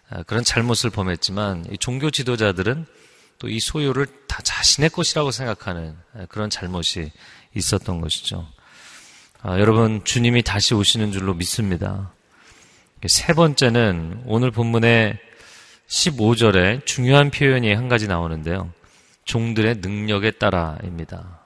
아, 0.09 0.23
그런 0.23 0.43
잘못을 0.43 0.89
범했지만 0.89 1.65
종교 1.79 2.09
지도자들은 2.09 2.85
또 3.39 3.47
이 3.47 3.59
소유를 3.59 4.07
다 4.27 4.41
자신의 4.41 4.89
것이라고 4.89 5.31
생각하는 5.31 5.95
아, 6.13 6.25
그런 6.27 6.49
잘못이 6.49 7.11
있었던 7.53 8.01
것이죠. 8.01 8.47
아, 9.41 9.59
여러분 9.59 10.03
주님이 10.03 10.41
다시 10.43 10.73
오시는 10.73 11.11
줄로 11.11 11.33
믿습니다. 11.35 12.11
세 13.05 13.33
번째는 13.33 14.23
오늘 14.25 14.49
본문의 14.49 15.19
15절에 15.87 16.85
중요한 16.85 17.29
표현이 17.29 17.73
한 17.73 17.87
가지 17.87 18.07
나오는데요. 18.07 18.71
종들의 19.25 19.75
능력에 19.81 20.31
따라입니다. 20.31 21.39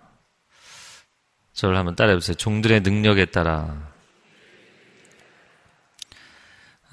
저를 1.53 1.77
한번 1.77 1.95
따라해보세요. 1.95 2.35
종들의 2.35 2.81
능력에 2.81 3.25
따라. 3.25 3.90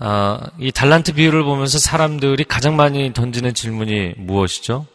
아, 0.01 0.41
이 0.59 0.71
달란트 0.71 1.15
비유를 1.15 1.43
보면서 1.43 1.79
사람들이 1.79 2.45
가장 2.45 2.77
많이 2.77 3.13
던지는 3.13 3.53
질문이 3.53 4.15
무엇이죠? 4.17 4.87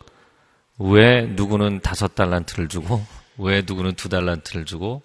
왜 0.80 1.24
누구는 1.24 1.82
다섯 1.82 2.16
달란트를 2.16 2.70
주고, 2.70 3.06
왜 3.38 3.64
누구는 3.66 3.96
두 3.96 4.08
달란트를 4.08 4.66
주고, 4.66 5.02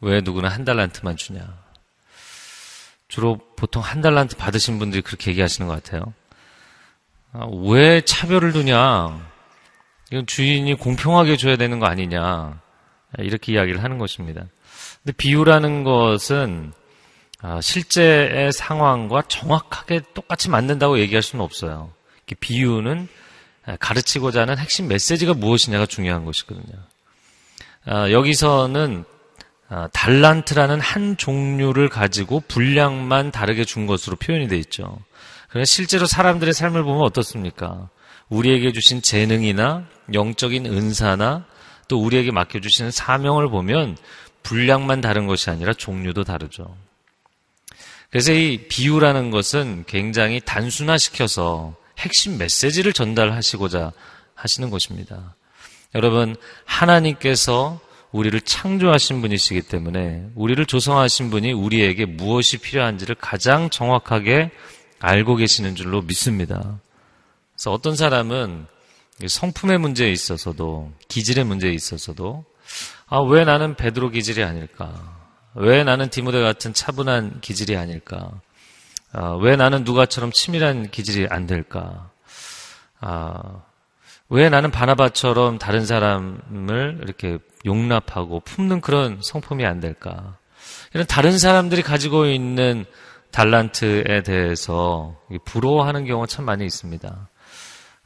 왜 0.00 0.20
누구는 0.20 0.48
한 0.48 0.64
달란트만 0.64 1.16
주냐? 1.16 1.42
주로 3.08 3.38
보통 3.56 3.82
한 3.82 4.00
달란트 4.00 4.36
받으신 4.36 4.78
분들이 4.78 5.02
그렇게 5.02 5.32
얘기하시는 5.32 5.66
것 5.68 5.82
같아요. 5.82 6.14
아, 7.32 7.46
왜 7.64 8.02
차별을 8.02 8.52
두냐? 8.52 9.20
이건 10.12 10.26
주인이 10.26 10.72
공평하게 10.74 11.36
줘야 11.36 11.56
되는 11.56 11.80
거 11.80 11.86
아니냐? 11.86 12.60
이렇게 13.18 13.52
이야기를 13.52 13.82
하는 13.82 13.98
것입니다. 13.98 14.44
근데 15.02 15.12
비유라는 15.16 15.82
것은 15.82 16.72
아, 16.72 16.83
실제의 17.60 18.52
상황과 18.52 19.22
정확하게 19.28 20.02
똑같이 20.14 20.48
맞는다고 20.48 20.98
얘기할 20.98 21.22
수는 21.22 21.44
없어요. 21.44 21.92
비유는 22.40 23.08
가르치고자 23.80 24.42
하는 24.42 24.58
핵심 24.58 24.88
메시지가 24.88 25.34
무엇이냐가 25.34 25.86
중요한 25.86 26.24
것이거든요. 26.24 26.74
아, 27.86 28.10
여기서는 28.10 29.04
아, 29.68 29.88
달란트라는 29.92 30.80
한 30.80 31.16
종류를 31.16 31.88
가지고 31.88 32.40
분량만 32.48 33.30
다르게 33.30 33.64
준 33.64 33.86
것으로 33.86 34.16
표현이 34.16 34.48
되어 34.48 34.58
있죠. 34.58 34.98
그러나 35.48 35.64
실제로 35.64 36.06
사람들의 36.06 36.52
삶을 36.52 36.82
보면 36.82 37.02
어떻습니까? 37.02 37.88
우리에게 38.28 38.72
주신 38.72 39.02
재능이나 39.02 39.84
영적인 40.12 40.66
은사나 40.66 41.44
또 41.88 42.00
우리에게 42.00 42.30
맡겨주시는 42.30 42.90
사명을 42.90 43.48
보면 43.48 43.96
분량만 44.42 45.00
다른 45.00 45.26
것이 45.26 45.50
아니라 45.50 45.72
종류도 45.72 46.24
다르죠. 46.24 46.76
그래서 48.14 48.32
이 48.32 48.58
비유라는 48.68 49.32
것은 49.32 49.82
굉장히 49.88 50.40
단순화시켜서 50.40 51.74
핵심 51.98 52.38
메시지를 52.38 52.92
전달하시고자 52.92 53.90
하시는 54.36 54.70
것입니다. 54.70 55.34
여러분, 55.96 56.36
하나님께서 56.64 57.80
우리를 58.12 58.40
창조하신 58.42 59.20
분이시기 59.20 59.62
때문에 59.62 60.28
우리를 60.36 60.64
조성하신 60.64 61.30
분이 61.30 61.54
우리에게 61.54 62.04
무엇이 62.04 62.58
필요한지를 62.58 63.16
가장 63.16 63.68
정확하게 63.68 64.52
알고 65.00 65.34
계시는 65.34 65.74
줄로 65.74 66.00
믿습니다. 66.02 66.78
그래서 67.54 67.72
어떤 67.72 67.96
사람은 67.96 68.66
성품의 69.26 69.78
문제에 69.78 70.12
있어서도 70.12 70.92
기질의 71.08 71.46
문제에 71.46 71.72
있어서도 71.72 72.44
아, 73.06 73.18
왜 73.22 73.44
나는 73.44 73.74
베드로 73.74 74.10
기질이 74.10 74.44
아닐까? 74.44 75.23
왜 75.54 75.84
나는 75.84 76.10
디모데 76.10 76.42
같은 76.42 76.74
차분한 76.74 77.40
기질이 77.40 77.76
아닐까? 77.76 78.30
아, 79.12 79.38
왜 79.40 79.56
나는 79.56 79.84
누가처럼 79.84 80.32
치밀한 80.32 80.90
기질이 80.90 81.28
안 81.30 81.46
될까? 81.46 82.10
아, 83.00 83.62
왜 84.28 84.48
나는 84.48 84.70
바나바처럼 84.70 85.58
다른 85.58 85.86
사람을 85.86 87.00
이렇게 87.02 87.38
용납하고 87.64 88.40
품는 88.40 88.80
그런 88.80 89.20
성품이 89.22 89.64
안 89.64 89.80
될까? 89.80 90.36
이런 90.92 91.06
다른 91.06 91.38
사람들이 91.38 91.82
가지고 91.82 92.26
있는 92.26 92.84
달란트에 93.30 94.22
대해서 94.24 95.16
부러워하는 95.44 96.04
경우가 96.04 96.26
참 96.26 96.44
많이 96.44 96.64
있습니다. 96.64 97.28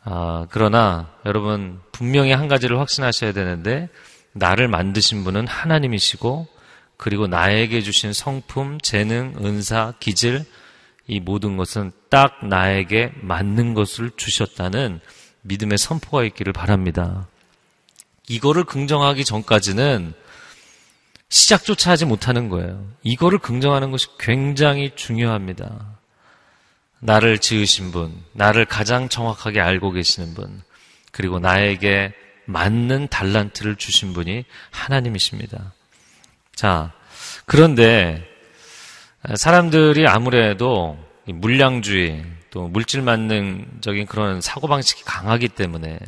아, 0.05 0.47
그러나 0.51 1.11
여러분 1.25 1.81
분명히 1.93 2.33
한 2.33 2.49
가지를 2.49 2.79
확신하셔야 2.79 3.33
되는데 3.33 3.89
나를 4.33 4.69
만드신 4.69 5.25
분은 5.25 5.47
하나님이시고 5.47 6.47
그리고 6.99 7.29
나에게 7.29 7.81
주신 7.81 8.13
성품, 8.13 8.81
재능, 8.81 9.35
은사, 9.43 9.95
기질 10.01 10.45
이 11.07 11.21
모든 11.21 11.57
것은 11.57 11.93
딱 12.11 12.45
나에게 12.47 13.13
맞는 13.23 13.73
것을 13.73 14.11
주셨다는 14.17 15.01
믿음의 15.43 15.79
선포가 15.79 16.25
있기를 16.25 16.53
바랍니다. 16.53 17.29
이거를 18.29 18.65
긍정하기 18.65 19.25
전까지는 19.25 20.13
시작조차 21.31 21.93
하지 21.93 22.05
못하는 22.05 22.49
거예요. 22.49 22.87
이거를 23.03 23.39
긍정하는 23.39 23.91
것이 23.91 24.09
굉장히 24.19 24.91
중요합니다. 24.95 25.99
나를 27.01 27.39
지으신 27.39 27.93
분, 27.93 28.13
나를 28.33 28.65
가장 28.65 29.09
정확하게 29.09 29.61
알고 29.61 29.93
계시는 29.93 30.35
분, 30.35 30.63
그리고 31.13 31.39
나에게 31.39 32.13
맞는 32.47 33.09
달란트를 33.09 33.77
주신 33.77 34.13
분이 34.15 34.45
하나님이십니다. 34.71 35.73
자, 36.59 36.91
그런데 37.47 38.29
사람들이 39.37 40.09
아무래도 40.09 40.99
물량주의, 41.27 42.27
또 42.51 42.67
물질 42.67 43.01
만능적인 43.01 44.07
그런 44.07 44.41
사고방식이 44.41 45.05
강하기 45.05 45.51
때문에 45.51 46.01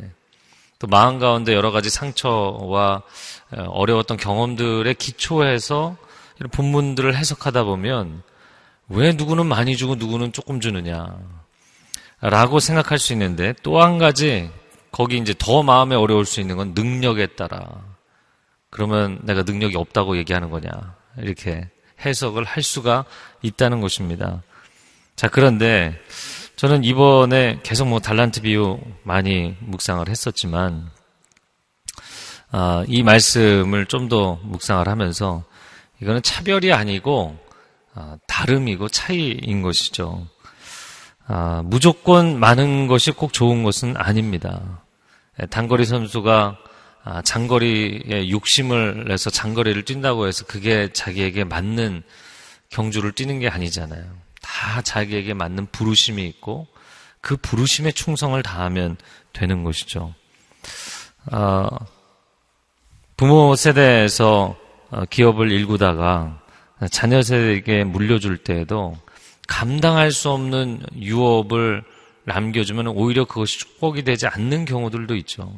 또 0.77 0.87
마음 0.87 1.19
가운데 1.19 1.53
여러 1.53 1.71
가지 1.71 1.89
상처와 1.89 3.01
어려웠던 3.49 4.17
경험들의 4.17 4.93
기초에서 4.95 5.95
이런 6.37 6.49
본문들을 6.49 7.15
해석하다 7.15 7.63
보면 7.63 8.21
왜 8.89 9.13
누구는 9.13 9.45
많이 9.45 9.77
주고 9.77 9.95
누구는 9.95 10.33
조금 10.33 10.59
주느냐 10.59 11.17
라고 12.19 12.59
생각할 12.59 12.99
수 12.99 13.13
있는데 13.13 13.53
또 13.63 13.81
한 13.81 13.99
가지 13.99 14.51
거기 14.91 15.17
이제 15.17 15.33
더 15.33 15.63
마음에 15.63 15.95
어려울 15.95 16.25
수 16.25 16.41
있는 16.41 16.57
건 16.57 16.73
능력에 16.75 17.27
따라 17.37 17.90
그러면 18.71 19.19
내가 19.23 19.43
능력이 19.43 19.77
없다고 19.77 20.17
얘기하는 20.17 20.49
거냐 20.49 20.69
이렇게 21.17 21.69
해석을 22.03 22.43
할 22.43 22.63
수가 22.63 23.05
있다는 23.43 23.81
것입니다. 23.81 24.41
자 25.15 25.27
그런데 25.27 25.99
저는 26.55 26.83
이번에 26.83 27.59
계속 27.63 27.87
뭐 27.87 27.99
달란트 27.99 28.41
비유 28.41 28.79
많이 29.03 29.55
묵상을 29.59 30.07
했었지만 30.09 30.89
아, 32.51 32.83
이 32.87 33.03
말씀을 33.03 33.85
좀 33.85 34.09
더 34.09 34.39
묵상을 34.43 34.87
하면서 34.87 35.43
이거는 36.01 36.21
차별이 36.21 36.73
아니고 36.73 37.37
아, 37.93 38.17
다름이고 38.27 38.89
차이인 38.89 39.61
것이죠. 39.61 40.27
아, 41.27 41.61
무조건 41.63 42.39
많은 42.39 42.87
것이 42.87 43.11
꼭 43.11 43.31
좋은 43.31 43.63
것은 43.63 43.95
아닙니다. 43.95 44.81
예, 45.41 45.45
단거리 45.45 45.85
선수가 45.85 46.57
아, 46.57 46.70
장거리에 47.23 48.29
욕심을 48.29 49.05
내서 49.07 49.29
장거리를 49.29 49.83
뛴다고 49.85 50.27
해서 50.27 50.45
그게 50.45 50.89
자기에게 50.93 51.43
맞는 51.43 52.03
경주를 52.69 53.11
뛰는 53.11 53.39
게 53.39 53.49
아니잖아요. 53.49 54.03
다 54.41 54.81
자기에게 54.81 55.33
맞는 55.33 55.67
부르심이 55.71 56.25
있고 56.27 56.67
그 57.21 57.37
부르심에 57.37 57.91
충성을 57.91 58.41
다하면 58.41 58.97
되는 59.33 59.63
것이죠. 59.63 60.13
어, 61.31 61.67
부모 63.17 63.55
세대에서 63.55 64.55
어, 64.89 65.05
기업을 65.05 65.51
일구다가 65.51 66.41
자녀 66.91 67.21
세대에게 67.21 67.83
물려줄 67.83 68.37
때에도 68.39 68.97
감당할 69.47 70.11
수 70.11 70.29
없는 70.31 70.81
유업을 70.95 71.83
남겨주면 72.23 72.87
오히려 72.87 73.25
그것이 73.25 73.59
축복이 73.59 74.03
되지 74.03 74.27
않는 74.27 74.65
경우들도 74.65 75.15
있죠. 75.17 75.53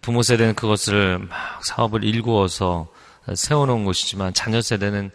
부모 0.00 0.22
세대는 0.22 0.54
그것을 0.54 1.18
막 1.18 1.64
사업을 1.64 2.04
일구어서 2.04 2.88
세워놓은 3.34 3.84
것이지만 3.84 4.34
자녀 4.34 4.60
세대는 4.60 5.10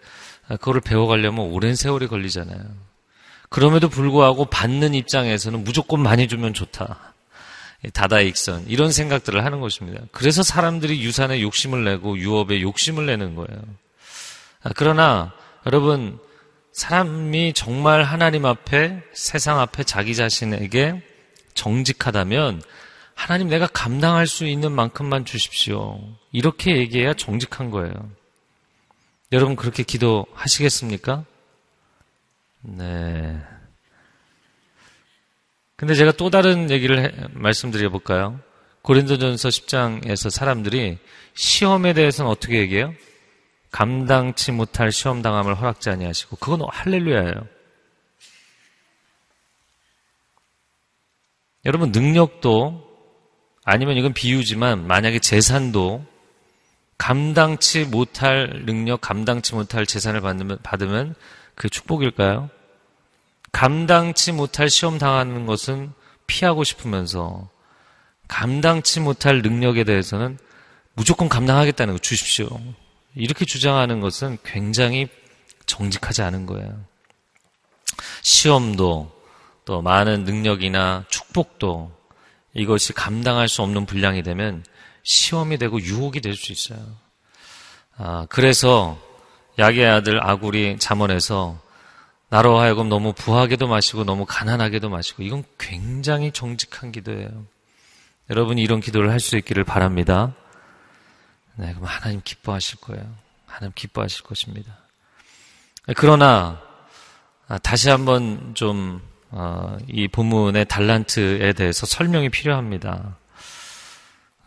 그거를 0.48 0.82
배워가려면 0.82 1.46
오랜 1.52 1.76
세월이 1.76 2.08
걸리잖아요. 2.08 2.60
그럼에도 3.50 3.90
불구하고 3.90 4.46
받는 4.46 4.94
입장에서는 4.94 5.64
무조건 5.64 6.02
많이 6.02 6.28
주면 6.28 6.54
좋다. 6.54 7.14
다다익선 7.94 8.66
이런 8.68 8.92
생각들을 8.92 9.44
하는 9.46 9.60
것입니다. 9.62 10.02
그래서 10.12 10.44
사람들이 10.44 11.02
유산에 11.04 11.42
욕심을 11.42 11.84
내고 11.84 12.18
유업에 12.18 12.62
욕심을 12.62 13.06
내는 13.06 13.36
거예요. 13.36 13.62
아, 14.64 14.72
그러나 14.76 15.34
여러분 15.66 16.20
사람이 16.74 17.54
정말 17.54 18.04
하나님 18.04 18.46
앞에 18.46 19.02
세상 19.14 19.60
앞에 19.60 19.84
자기 19.84 20.16
자신에게 20.16 21.02
정직하다면 21.54 22.62
하나님 23.18 23.50
내가 23.50 23.66
감당할 23.66 24.28
수 24.28 24.46
있는 24.46 24.72
만큼만 24.72 25.26
주십시오. 25.26 26.00
이렇게 26.32 26.78
얘기해야 26.78 27.16
정직한 27.16 27.72
거예요. 27.72 27.92
여러분 29.32 29.56
그렇게 29.56 29.82
기도하시겠습니까? 29.82 31.26
네. 32.62 33.42
근데 35.76 35.96
제가 35.96 36.12
또 36.12 36.30
다른 36.30 36.70
얘기를 36.70 37.04
해, 37.04 37.12
말씀드려 37.32 37.90
볼까요? 37.90 38.40
고린도전서 38.84 39.50
10장에서 39.50 40.30
사람들이 40.30 41.00
시험에 41.34 41.94
대해서는 41.94 42.30
어떻게 42.30 42.60
얘기해요? 42.60 42.94
감당치 43.72 44.52
못할 44.52 44.92
시험 44.92 45.24
당함을 45.24 45.56
허락지 45.56 45.90
아니하시고 45.90 46.36
그건 46.36 46.62
할렐루야예요. 46.72 47.48
여러분 51.66 51.92
능력도 51.92 52.87
아니면 53.70 53.98
이건 53.98 54.14
비유지만 54.14 54.88
만약에 54.88 55.20
재산도 55.20 56.06
감당치 56.98 57.84
못할 57.84 58.64
능력, 58.66 59.02
감당치 59.02 59.56
못할 59.56 59.86
재산을 59.86 60.22
받으면, 60.22 60.60
받으면 60.64 61.16
그게 61.54 61.68
축복일까요? 61.68 62.50
감당치 63.52 64.32
못할 64.32 64.70
시험 64.70 64.98
당하는 64.98 65.46
것은 65.46 65.92
피하고 66.28 66.64
싶으면서 66.64 67.50
감당치 68.30 69.02
못할 69.02 69.42
능력에 69.42 69.84
대해서는 69.84 70.38
무조건 70.94 71.28
감당하겠다는 71.28 71.96
거 71.96 72.00
주십시오. 72.00 72.48
이렇게 73.16 73.44
주장하는 73.44 74.00
것은 74.00 74.38
굉장히 74.46 75.10
정직하지 75.66 76.22
않은 76.22 76.46
거예요. 76.46 76.86
시험도 78.22 79.12
또 79.66 79.82
많은 79.82 80.24
능력이나 80.24 81.04
축복도 81.10 81.97
이것이 82.58 82.92
감당할 82.94 83.48
수 83.48 83.62
없는 83.62 83.86
분량이 83.86 84.24
되면 84.24 84.66
시험이 85.04 85.58
되고 85.58 85.80
유혹이 85.80 86.22
될 86.22 86.36
수 86.36 86.52
있어요. 86.52 86.80
아, 87.98 88.26
그래서 88.30 89.00
야의 89.60 89.86
아들 89.86 90.24
아굴이 90.24 90.80
잠언에서 90.80 91.60
나로 92.30 92.60
하여금 92.60 92.90
너무 92.90 93.14
부하게도 93.14 93.68
마시고 93.68 94.04
너무 94.04 94.26
가난하게도 94.26 94.90
마시고 94.90 95.24
이건 95.24 95.44
굉장히 95.58 96.32
정직한 96.32 96.92
기도예요. 96.92 97.46
여러분이 98.30 98.62
이런 98.62 98.82
기도를 98.82 99.12
할 99.12 99.20
수 99.20 99.38
있기를 99.38 99.64
바랍니다. 99.64 100.34
네, 101.56 101.74
그럼 101.74 101.86
하나님 101.86 102.22
기뻐하실 102.24 102.82
거예요. 102.82 103.04
하나님 103.46 103.72
기뻐하실 103.76 104.24
것입니다. 104.24 104.78
그러나 105.96 106.62
아, 107.48 107.58
다시 107.60 107.90
한번 107.90 108.54
좀 108.56 109.02
이 109.32 110.06
어, 110.06 110.08
본문의 110.12 110.66
달란트에 110.66 111.54
대해서 111.54 111.86
설명이 111.86 112.30
필요합니다. 112.30 113.18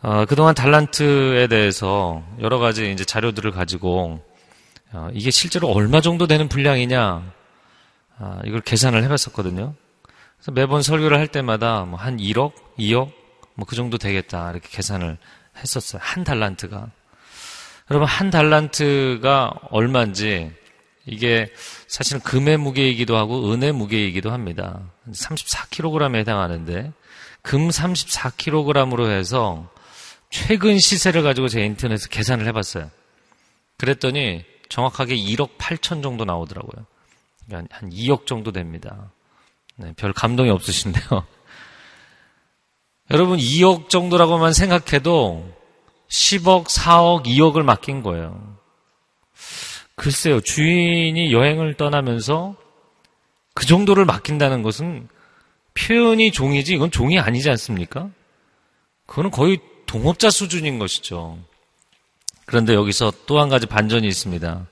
어, 0.01 0.25
그동안 0.25 0.55
달란트에 0.55 1.47
대해서 1.47 2.23
여러 2.39 2.57
가지 2.57 2.91
이제 2.91 3.05
자료들을 3.05 3.51
가지고 3.51 4.23
어, 4.91 5.09
이게 5.13 5.29
실제로 5.29 5.69
얼마 5.69 6.01
정도 6.01 6.25
되는 6.27 6.49
분량이냐 6.49 7.31
아, 8.17 8.39
이걸 8.45 8.61
계산을 8.61 9.03
해봤었거든요. 9.03 9.73
그래서 10.37 10.51
매번 10.51 10.81
설교를 10.81 11.17
할 11.17 11.27
때마다 11.27 11.85
뭐 11.85 11.99
한 11.99 12.17
1억, 12.17 12.53
2억 12.79 13.11
뭐 13.55 13.65
그 13.67 13.75
정도 13.75 13.97
되겠다 13.97 14.51
이렇게 14.51 14.67
계산을 14.71 15.17
했었어요. 15.57 16.01
한 16.03 16.23
달란트가. 16.23 16.89
여러분 17.91 18.07
한 18.07 18.29
달란트가 18.31 19.53
얼마인지 19.69 20.51
이게 21.05 21.51
사실은 21.87 22.21
금의 22.21 22.57
무게이기도 22.57 23.17
하고 23.17 23.51
은의 23.51 23.71
무게이기도 23.71 24.31
합니다. 24.31 24.81
34kg에 25.09 26.15
해당하는데 26.15 26.91
금 27.41 27.69
34kg으로 27.69 29.09
해서 29.09 29.69
최근 30.29 30.79
시세를 30.79 31.23
가지고 31.23 31.47
제가 31.47 31.65
인터넷에서 31.65 32.07
계산을 32.09 32.47
해봤어요. 32.47 32.89
그랬더니 33.77 34.45
정확하게 34.69 35.15
1억 35.15 35.57
8천 35.57 36.03
정도 36.03 36.23
나오더라고요. 36.23 36.85
그러니까 37.47 37.77
한 37.77 37.89
2억 37.89 38.25
정도 38.25 38.51
됩니다. 38.51 39.11
네, 39.75 39.93
별 39.97 40.13
감동이 40.13 40.49
없으신데요. 40.49 41.03
여러분 43.11 43.39
2억 43.39 43.89
정도라고만 43.89 44.53
생각해도 44.53 45.51
10억, 46.09 46.67
4억, 46.67 47.25
2억을 47.25 47.63
맡긴 47.63 48.03
거예요. 48.03 48.60
글쎄요, 50.01 50.41
주인이 50.41 51.31
여행을 51.31 51.75
떠나면서 51.75 52.55
그 53.53 53.67
정도를 53.67 54.03
맡긴다는 54.05 54.63
것은 54.63 55.07
표현이 55.75 56.31
종이지 56.31 56.73
이건 56.73 56.89
종이 56.89 57.19
아니지 57.19 57.51
않습니까? 57.51 58.09
그거는 59.05 59.29
거의 59.29 59.59
동업자 59.85 60.31
수준인 60.31 60.79
것이죠. 60.79 61.37
그런데 62.47 62.73
여기서 62.73 63.13
또 63.27 63.39
한 63.39 63.49
가지 63.49 63.67
반전이 63.67 64.07
있습니다. 64.07 64.65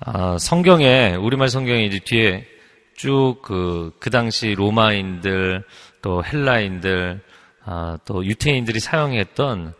아, 0.00 0.36
성경에, 0.38 1.14
우리말 1.14 1.48
성경에 1.48 1.86
이제 1.86 1.98
뒤에 2.04 2.46
쭉 2.94 3.38
그, 3.40 3.96
그 4.00 4.10
당시 4.10 4.48
로마인들, 4.48 5.64
또 6.02 6.22
헬라인들, 6.22 7.22
아, 7.64 7.96
또 8.04 8.22
유태인들이 8.26 8.80
사용했던 8.80 9.72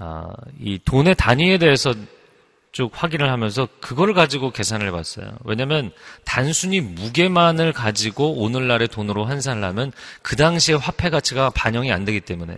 아, 0.00 0.26
이 0.60 0.78
돈의 0.84 1.14
단위에 1.14 1.56
대해서 1.56 1.94
쭉 2.72 2.90
확인을 2.92 3.30
하면서 3.30 3.68
그걸 3.80 4.14
가지고 4.14 4.50
계산을 4.50 4.88
해봤어요. 4.88 5.36
왜냐하면 5.44 5.92
단순히 6.24 6.80
무게만을 6.80 7.74
가지고 7.74 8.38
오늘날의 8.38 8.88
돈으로 8.88 9.26
환산을 9.26 9.62
하면 9.62 9.92
그 10.22 10.36
당시의 10.36 10.78
화폐 10.78 11.10
가치가 11.10 11.50
반영이 11.50 11.92
안 11.92 12.06
되기 12.06 12.22
때문에 12.22 12.56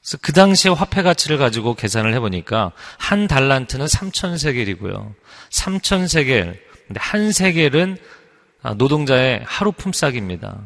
그래서 0.00 0.18
그 0.20 0.32
당시의 0.32 0.74
화폐 0.74 1.02
가치를 1.02 1.38
가지고 1.38 1.74
계산을 1.74 2.12
해보니까 2.14 2.72
한 2.98 3.28
달란트는 3.28 3.86
3천 3.86 4.36
세겔이고요. 4.36 5.14
3천 5.50 6.08
세겔, 6.08 6.60
근데 6.88 7.00
한 7.00 7.30
세겔은 7.30 7.98
아, 8.62 8.74
노동자의 8.74 9.42
하루 9.44 9.70
품삯입니다. 9.70 10.58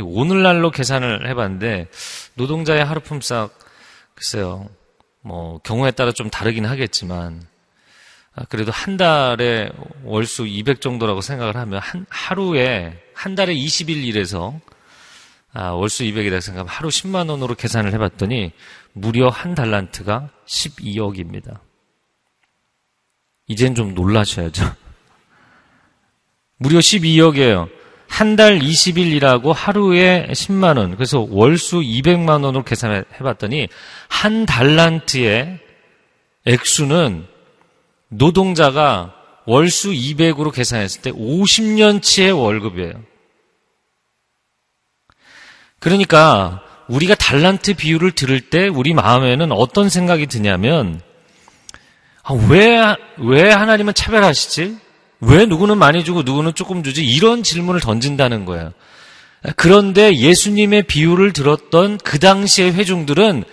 오늘날로 0.00 0.70
계산을 0.70 1.28
해봤는데 1.28 1.88
노동자의 2.34 2.84
하루 2.84 3.00
품삯 3.00 3.50
글쎄요, 4.14 4.68
뭐 5.20 5.58
경우에 5.58 5.90
따라 5.90 6.12
좀 6.12 6.30
다르긴 6.30 6.64
하겠지만 6.64 7.42
아, 7.42 7.53
그래도 8.48 8.72
한 8.72 8.96
달에 8.96 9.70
월수 10.02 10.46
200 10.46 10.80
정도라고 10.80 11.20
생각을 11.20 11.56
하면 11.56 11.80
한 11.80 12.04
하루에 12.08 13.00
한 13.14 13.34
달에 13.34 13.54
20일 13.54 14.04
일해서 14.04 14.60
아, 15.52 15.70
월수 15.70 16.02
200이라고 16.02 16.40
생각하면 16.40 16.68
하루 16.68 16.88
10만 16.88 17.30
원으로 17.30 17.54
계산을 17.54 17.92
해봤더니 17.92 18.50
무려 18.92 19.28
한 19.28 19.54
달란트가 19.54 20.30
12억입니다. 20.46 21.60
이젠 23.46 23.74
좀 23.76 23.94
놀라셔야죠. 23.94 24.64
무려 26.58 26.78
12억이에요. 26.78 27.68
한 28.08 28.36
달 28.36 28.58
20일 28.60 29.12
일하고 29.12 29.52
하루에 29.52 30.28
10만 30.30 30.78
원. 30.78 30.94
그래서 30.94 31.26
월수 31.28 31.80
200만 31.80 32.44
원으로 32.44 32.62
계산을 32.62 33.04
해봤더니 33.18 33.68
한 34.08 34.46
달란트의 34.46 35.58
액수는 36.46 37.26
노동자가 38.16 39.14
월수 39.46 39.90
200으로 39.90 40.52
계산했을 40.52 41.02
때 41.02 41.12
50년치의 41.12 42.38
월급이에요. 42.38 43.02
그러니까 45.78 46.62
우리가 46.88 47.14
달란트 47.14 47.74
비율을 47.74 48.12
들을 48.12 48.40
때 48.40 48.68
우리 48.68 48.94
마음에는 48.94 49.52
어떤 49.52 49.88
생각이 49.88 50.26
드냐면 50.26 51.00
아, 52.22 52.32
왜, 52.48 52.94
왜 53.18 53.50
하나님은 53.50 53.92
차별하시지? 53.92 54.78
왜 55.20 55.46
누구는 55.46 55.76
많이 55.76 56.04
주고 56.04 56.22
누구는 56.22 56.54
조금 56.54 56.82
주지? 56.82 57.04
이런 57.04 57.42
질문을 57.42 57.80
던진다는 57.80 58.46
거예요. 58.46 58.72
그런데 59.56 60.16
예수님의 60.16 60.84
비유를 60.84 61.34
들었던 61.34 61.98
그 61.98 62.18
당시의 62.18 62.72
회중들은 62.72 63.44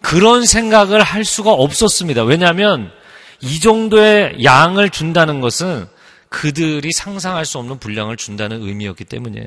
그런 0.00 0.46
생각을 0.46 1.02
할 1.02 1.24
수가 1.24 1.50
없었습니다. 1.52 2.22
왜냐하면 2.22 2.92
이 3.42 3.60
정도의 3.60 4.42
양을 4.44 4.90
준다는 4.90 5.40
것은 5.40 5.86
그들이 6.28 6.92
상상할 6.92 7.44
수 7.44 7.58
없는 7.58 7.78
분량을 7.78 8.16
준다는 8.16 8.62
의미였기 8.62 9.04
때문이에요. 9.04 9.46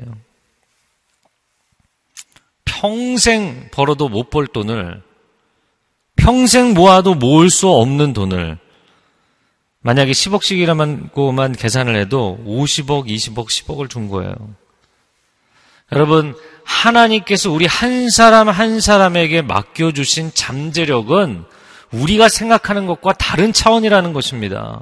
평생 2.64 3.68
벌어도 3.72 4.08
못 4.08 4.30
벌 4.30 4.46
돈을 4.46 5.02
평생 6.14 6.74
모아도 6.74 7.14
모을 7.14 7.50
수 7.50 7.68
없는 7.68 8.12
돈을 8.12 8.58
만약에 9.80 10.12
10억씩이라고만 10.12 11.58
계산을 11.58 11.96
해도 11.96 12.38
50억, 12.44 13.06
20억, 13.06 13.46
10억을 13.48 13.88
준 13.88 14.08
거예요. 14.08 14.34
여러분, 15.92 16.34
하나님께서 16.64 17.52
우리 17.52 17.66
한 17.66 18.10
사람 18.10 18.48
한 18.48 18.80
사람에게 18.80 19.42
맡겨주신 19.42 20.32
잠재력은 20.34 21.44
우리가 21.92 22.28
생각하는 22.28 22.86
것과 22.86 23.12
다른 23.14 23.52
차원이라는 23.52 24.12
것입니다. 24.12 24.80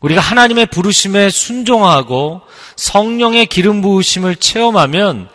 우리가 0.00 0.20
하나님의 0.20 0.66
부르심에 0.66 1.30
순종하고 1.30 2.42
성령의 2.76 3.46
기름 3.46 3.82
부으심을 3.82 4.36
체험하면 4.36 5.28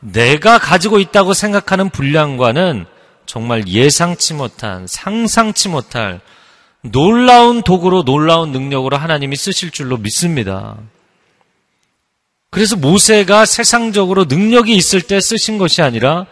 내가 0.00 0.58
가지고 0.58 0.98
있다고 0.98 1.34
생각하는 1.34 1.90
분량과는 1.90 2.86
정말 3.26 3.68
예상치 3.68 4.34
못한, 4.34 4.86
상상치 4.86 5.68
못할 5.68 6.20
놀라운 6.82 7.62
도구로 7.62 8.04
놀라운 8.04 8.52
능력으로 8.52 8.96
하나님이 8.96 9.36
쓰실 9.36 9.70
줄로 9.70 9.96
믿습니다. 9.98 10.76
그래서 12.50 12.76
모세가 12.76 13.46
세상적으로 13.46 14.24
능력이 14.24 14.74
있을 14.74 15.02
때 15.02 15.20
쓰신 15.20 15.58
것이 15.58 15.82
아니라 15.82 16.26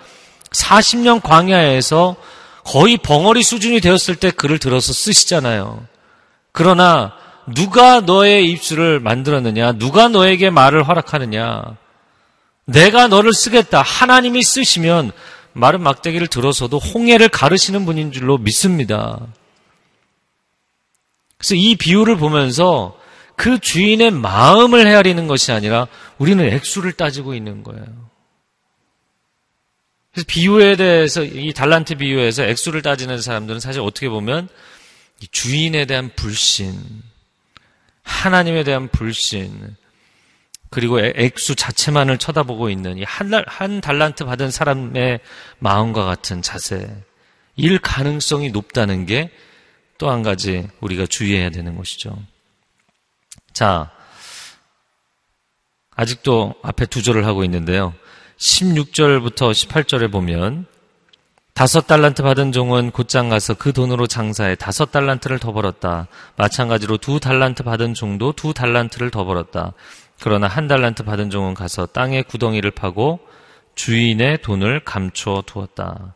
40년 0.51 1.23
광야에서 1.23 2.17
거의 2.69 2.99
벙어리 2.99 3.43
수준이 3.43 3.81
되었을 3.81 4.17
때 4.17 4.31
글을 4.31 4.59
들어서 4.59 4.93
쓰시잖아요. 4.93 5.87
그러나 6.53 7.15
누가 7.55 8.01
너의 8.01 8.51
입술을 8.51 9.01
만들었느냐? 9.01 9.73
누가 9.73 10.09
너에게 10.09 10.51
말을 10.51 10.87
허락하느냐? 10.87 11.63
내가 12.67 13.09
너를 13.09 13.33
쓰겠다. 13.33 13.81
하나님이 13.81 14.43
쓰시면 14.43 15.13
마른 15.55 15.81
막대기를 15.81 16.27
들어서도 16.27 16.79
홍해를 16.79 17.31
가르시는 17.31 17.87
분인 17.87 18.13
줄로 18.13 18.37
믿습니다. 18.37 19.19
그래서 21.39 21.55
이 21.55 21.75
비유를 21.75 22.19
보면서 22.19 22.99
그 23.35 23.59
주인의 23.59 24.11
마음을 24.11 24.87
헤아리는 24.87 25.27
것이 25.27 25.53
아니라 25.53 25.87
우리는 26.19 26.45
액수를 26.45 26.93
따지고 26.93 27.33
있는 27.35 27.63
거예요. 27.63 28.08
그래서 30.19 30.27
비유에 30.27 30.75
대해서 30.75 31.23
이 31.23 31.53
달란트 31.53 31.97
비유에서 31.97 32.43
액수를 32.43 32.83
따지는 32.83 33.21
사람들은 33.21 33.61
사실 33.61 33.81
어떻게 33.81 34.09
보면 34.09 34.49
주인에 35.31 35.85
대한 35.87 36.11
불신, 36.17 36.75
하나님에 38.03 38.65
대한 38.65 38.89
불신, 38.89 39.77
그리고 40.71 41.01
액수 41.01 41.55
자체만을 41.55 42.19
쳐다보고 42.19 42.69
있는 42.69 42.99
이 42.99 43.05
한, 43.05 43.31
한 43.47 43.81
달란트 43.81 44.25
받은 44.25 44.51
사람의 44.51 45.21
마음과 45.61 46.05
같은 46.05 46.43
자세, 46.43 46.89
일 47.55 47.79
가능성이 47.79 48.51
높다는 48.51 49.07
게 49.07 49.31
또 49.99 50.11
한 50.11 50.23
가지 50.23 50.69
우리가 50.81 51.07
주의해야 51.07 51.51
되는 51.51 51.77
것이죠. 51.77 52.17
자, 53.53 53.91
아직도 55.91 56.55
앞에 56.63 56.87
두 56.87 57.03
절을 57.03 57.27
하고 57.27 57.43
있는데요. 57.43 57.95
16절부터 58.39 59.51
18절에 59.51 60.11
보면 60.11 60.67
다섯 61.55 61.89
달란트 61.89 62.23
받은 62.23 62.53
종은 62.53 62.93
곧장 62.93 63.29
가서 63.29 63.55
그 63.55 63.73
돈으로 63.73 64.07
장사해 64.07 64.55
다섯 64.55 64.93
달란트를 64.93 65.41
더 65.41 65.53
벌었다. 65.53 66.07
마찬가지로 66.37 66.99
두 66.99 67.19
달란트 67.19 67.65
받은 67.65 67.95
종도 67.95 68.33
두 68.33 68.55
달란트를 68.55 69.11
더 69.11 69.25
벌었다. 69.25 69.73
그러나 70.21 70.47
한 70.47 70.69
달란트 70.69 71.03
받은 71.03 71.31
종은 71.31 71.55
가서 71.55 71.87
땅에 71.87 72.23
구덩이를 72.23 72.71
파고 72.71 73.19
주인의 73.75 74.43
돈을 74.43 74.85
감춰 74.85 75.43
두었다. 75.45 76.15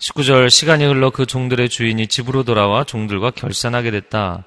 19절 0.00 0.50
시간이 0.50 0.84
흘러 0.84 1.10
그 1.10 1.26
종들의 1.26 1.68
주인이 1.68 2.08
집으로 2.08 2.42
돌아와 2.42 2.82
종들과 2.82 3.30
결산하게 3.30 3.92
됐다. 3.92 4.44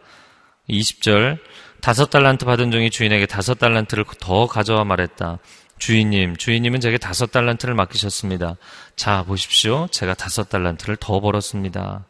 20절 0.69 1.39
다섯 1.81 2.09
달란트 2.09 2.45
받은 2.45 2.71
종이 2.71 2.89
주인에게 2.89 3.25
다섯 3.25 3.57
달란트를 3.57 4.05
더 4.19 4.47
가져와 4.47 4.83
말했다. 4.83 5.39
주인님, 5.79 6.37
주인님은 6.37 6.79
제게 6.79 6.97
다섯 6.97 7.31
달란트를 7.31 7.73
맡기셨습니다. 7.73 8.55
자, 8.95 9.23
보십시오. 9.23 9.87
제가 9.91 10.13
다섯 10.13 10.49
달란트를 10.49 10.95
더 10.97 11.19
벌었습니다. 11.19 12.05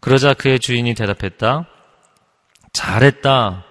그러자 0.00 0.34
그의 0.34 0.60
주인이 0.60 0.92
대답했다. 0.94 1.66
잘했다. 2.72 3.64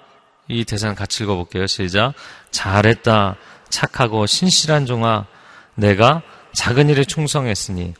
이 0.47 0.65
대사는 0.65 0.95
같이 0.95 1.24
읽어볼게요. 1.24 1.68
시작. 1.68 2.13
잘했다. 2.51 3.36
착하고 3.70 4.26
신실한 4.26 4.86
종아. 4.86 5.28
내가 5.76 6.22
작은 6.53 6.89
일에 6.89 7.03
충성했으니 7.03 7.93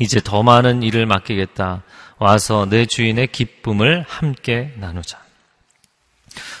이제 0.00 0.20
더 0.22 0.42
많은 0.42 0.82
일을 0.82 1.06
맡기겠다. 1.06 1.82
와서 2.18 2.66
내 2.68 2.86
주인의 2.86 3.28
기쁨을 3.28 4.04
함께 4.08 4.74
나누자. 4.78 5.21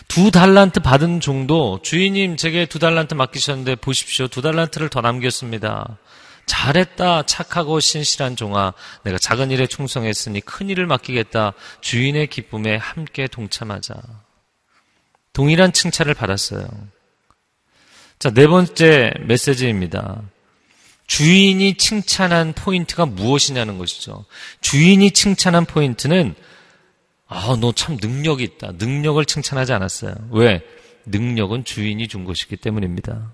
두 0.08 0.30
달란트 0.30 0.80
받은 0.80 1.20
종도 1.20 1.80
주인님 1.82 2.36
제게 2.36 2.66
두 2.66 2.78
달란트 2.78 3.14
맡기셨는데 3.14 3.76
보십시오. 3.76 4.28
두 4.28 4.42
달란트를 4.42 4.88
더 4.88 5.00
남겼습니다. 5.00 5.98
잘했다. 6.46 7.24
착하고 7.24 7.80
신실한 7.80 8.36
종아. 8.36 8.74
내가 9.04 9.18
작은 9.18 9.50
일에 9.50 9.66
충성했으니 9.66 10.40
큰 10.40 10.68
일을 10.68 10.86
맡기겠다. 10.86 11.54
주인의 11.80 12.26
기쁨에 12.26 12.76
함께 12.76 13.26
동참하자. 13.26 13.94
동일한 15.32 15.72
칭찬을 15.72 16.14
받았어요. 16.14 16.68
자, 18.18 18.30
네 18.30 18.46
번째 18.46 19.12
메시지입니다. 19.20 20.22
주인이 21.06 21.76
칭찬한 21.76 22.52
포인트가 22.54 23.06
무엇이냐는 23.06 23.78
것이죠. 23.78 24.24
주인이 24.60 25.10
칭찬한 25.10 25.66
포인트는 25.66 26.34
아, 27.32 27.56
너 27.60 27.72
참 27.72 27.96
능력이 28.00 28.44
있다. 28.44 28.72
능력을 28.78 29.24
칭찬하지 29.24 29.72
않았어요. 29.72 30.14
왜? 30.30 30.62
능력은 31.06 31.64
주인이 31.64 32.06
준 32.08 32.24
것이기 32.24 32.56
때문입니다. 32.56 33.32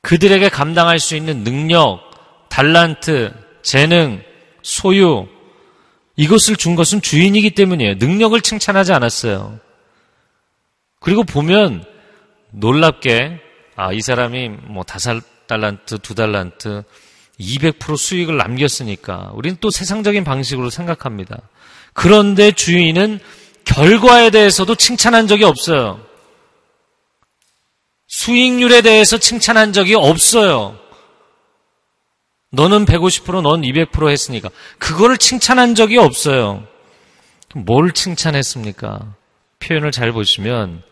그들에게 0.00 0.48
감당할 0.48 0.98
수 0.98 1.16
있는 1.16 1.44
능력, 1.44 2.00
달란트, 2.48 3.32
재능, 3.62 4.22
소유, 4.62 5.26
이것을 6.16 6.56
준 6.56 6.76
것은 6.76 7.02
주인이기 7.02 7.50
때문이에요. 7.50 7.94
능력을 7.96 8.40
칭찬하지 8.40 8.92
않았어요. 8.92 9.58
그리고 11.00 11.24
보면 11.24 11.84
놀랍게, 12.52 13.40
아, 13.76 13.92
이 13.92 14.00
사람이 14.00 14.48
뭐 14.48 14.82
다섯 14.82 15.22
달란트, 15.46 15.98
두 15.98 16.14
달란트, 16.14 16.84
200% 17.38 17.96
수익을 17.96 18.36
남겼으니까 18.36 19.32
우리는 19.34 19.58
또 19.60 19.70
세상적인 19.70 20.24
방식으로 20.24 20.70
생각합니다. 20.70 21.42
그런데 21.96 22.52
주인은 22.52 23.20
결과에 23.64 24.28
대해서도 24.28 24.74
칭찬한 24.74 25.26
적이 25.26 25.44
없어요. 25.44 25.98
수익률에 28.06 28.82
대해서 28.82 29.16
칭찬한 29.18 29.72
적이 29.72 29.94
없어요. 29.94 30.78
너는 32.50 32.84
150%, 32.84 33.40
넌 33.40 33.62
200% 33.62 34.10
했으니까. 34.10 34.50
그거를 34.78 35.16
칭찬한 35.16 35.74
적이 35.74 35.96
없어요. 35.96 36.68
뭘 37.54 37.92
칭찬했습니까? 37.92 39.14
표현을 39.58 39.90
잘 39.90 40.12
보시면, 40.12 40.82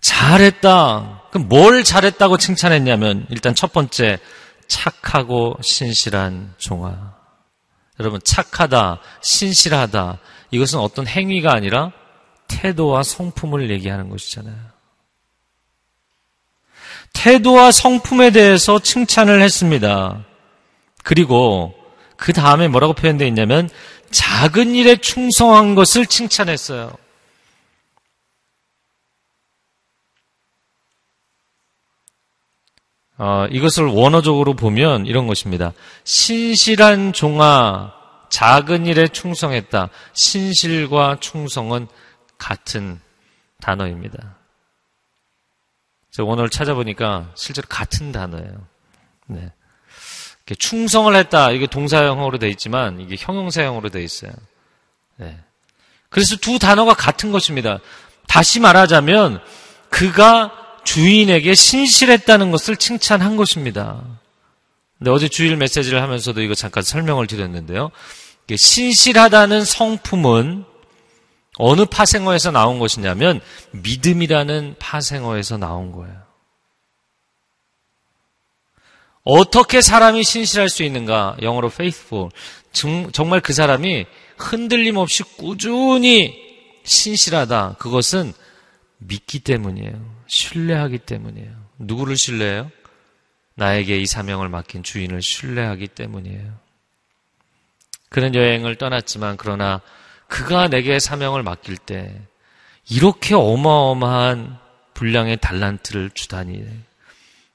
잘했다. 0.00 1.22
그럼 1.30 1.48
뭘 1.48 1.84
잘했다고 1.84 2.36
칭찬했냐면, 2.36 3.26
일단 3.30 3.54
첫 3.54 3.72
번째, 3.72 4.18
착하고 4.66 5.56
신실한 5.62 6.54
종아. 6.58 7.19
여러분, 8.00 8.20
착하다, 8.24 8.98
신실하다. 9.22 10.18
이것은 10.50 10.80
어떤 10.80 11.06
행위가 11.06 11.52
아니라 11.54 11.92
태도와 12.48 13.04
성품을 13.04 13.70
얘기하는 13.70 14.08
것이잖아요. 14.08 14.56
태도와 17.12 17.70
성품에 17.70 18.30
대해서 18.30 18.78
칭찬을 18.78 19.42
했습니다. 19.42 20.24
그리고 21.04 21.74
그 22.16 22.32
다음에 22.32 22.68
뭐라고 22.68 22.94
표현되어 22.94 23.28
있냐면 23.28 23.68
작은 24.10 24.74
일에 24.74 24.96
충성한 24.96 25.74
것을 25.74 26.06
칭찬했어요. 26.06 26.92
어, 33.22 33.46
이것을 33.50 33.84
원어적으로 33.84 34.54
보면 34.54 35.04
이런 35.04 35.26
것입니다. 35.26 35.74
신실한 36.04 37.12
종아, 37.12 37.92
작은 38.30 38.86
일에 38.86 39.08
충성했다. 39.08 39.90
신실과 40.14 41.18
충성은 41.20 41.86
같은 42.38 42.98
단어입니다. 43.60 44.36
제가 46.12 46.26
오늘 46.26 46.48
찾아보니까 46.48 47.30
실제로 47.34 47.68
같은 47.68 48.10
단어예요. 48.10 48.66
네. 49.26 49.52
충성을 50.58 51.14
했다. 51.14 51.50
이게 51.50 51.66
동사형으로 51.66 52.38
되어 52.38 52.48
있지만 52.48 53.00
이게 53.00 53.16
형용사형으로 53.18 53.90
되어 53.90 54.00
있어요. 54.00 54.32
네. 55.16 55.38
그래서 56.08 56.36
두 56.36 56.58
단어가 56.58 56.94
같은 56.94 57.32
것입니다. 57.32 57.80
다시 58.26 58.60
말하자면 58.60 59.42
그가 59.90 60.59
주인에게 60.84 61.54
신실했다는 61.54 62.50
것을 62.50 62.76
칭찬한 62.76 63.36
것입니다. 63.36 64.02
근데 64.98 65.10
어제 65.10 65.28
주일 65.28 65.56
메시지를 65.56 66.02
하면서도 66.02 66.42
이거 66.42 66.54
잠깐 66.54 66.82
설명을 66.82 67.26
드렸는데요. 67.26 67.90
신실하다는 68.54 69.64
성품은 69.64 70.64
어느 71.56 71.84
파생어에서 71.84 72.50
나온 72.50 72.78
것이냐면 72.78 73.40
믿음이라는 73.72 74.76
파생어에서 74.78 75.56
나온 75.56 75.92
거예요. 75.92 76.16
어떻게 79.22 79.80
사람이 79.80 80.24
신실할 80.24 80.68
수 80.68 80.82
있는가? 80.82 81.36
영어로 81.42 81.68
faithful. 81.68 82.30
정말 83.12 83.40
그 83.40 83.52
사람이 83.52 84.06
흔들림 84.38 84.96
없이 84.96 85.22
꾸준히 85.22 86.34
신실하다. 86.82 87.76
그것은 87.78 88.32
믿기 88.98 89.40
때문이에요. 89.40 90.19
신뢰하기 90.30 90.98
때문이에요. 90.98 91.50
누구를 91.78 92.16
신뢰해요? 92.16 92.70
나에게 93.56 93.98
이 93.98 94.06
사명을 94.06 94.48
맡긴 94.48 94.84
주인을 94.84 95.20
신뢰하기 95.20 95.88
때문이에요. 95.88 96.52
그는 98.08 98.34
여행을 98.34 98.76
떠났지만 98.76 99.36
그러나 99.36 99.80
그가 100.28 100.68
내게 100.68 101.00
사명을 101.00 101.42
맡길 101.42 101.78
때 101.78 102.16
이렇게 102.88 103.34
어마어마한 103.34 104.56
분량의 104.94 105.38
달란트를 105.38 106.10
주다니 106.10 106.64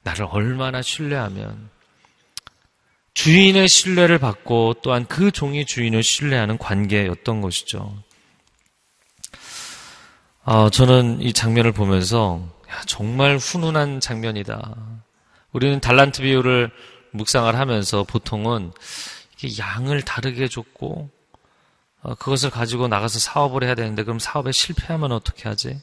나를 0.04 0.28
얼마나 0.30 0.82
신뢰하면 0.82 1.70
주인의 3.14 3.70
신뢰를 3.70 4.20
받고 4.20 4.76
또한 4.84 5.06
그 5.06 5.32
종이 5.32 5.66
주인을 5.66 6.04
신뢰하는 6.04 6.58
관계였던 6.58 7.40
것이죠. 7.40 7.98
아, 10.44 10.70
저는 10.70 11.22
이 11.22 11.32
장면을 11.32 11.72
보면서 11.72 12.55
야, 12.76 12.82
정말 12.86 13.38
훈훈한 13.38 14.02
장면이다. 14.02 14.76
우리는 15.54 15.80
달란트 15.80 16.22
비율을 16.22 16.72
묵상을 17.12 17.56
하면서 17.56 18.04
보통은 18.04 18.74
양을 19.58 20.02
다르게 20.02 20.50
줬고 20.50 21.10
어, 22.02 22.16
그것을 22.16 22.50
가지고 22.50 22.88
나가서 22.88 23.20
사업을 23.20 23.64
해야 23.64 23.76
되는데 23.76 24.04
그럼 24.04 24.20
사업에 24.20 24.52
실패하면 24.52 25.12
어떻게 25.14 25.48
하지? 25.48 25.82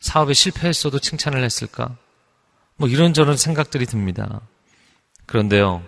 사업에 0.00 0.34
실패했어도 0.34 0.98
칭찬을 0.98 1.42
했을까? 1.42 1.96
뭐 2.76 2.88
이런저런 2.88 3.36
생각들이 3.36 3.86
듭니다. 3.86 4.40
그런데요, 5.26 5.86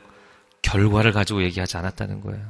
결과를 0.62 1.12
가지고 1.12 1.42
얘기하지 1.42 1.76
않았다는 1.76 2.20
거예요. 2.20 2.46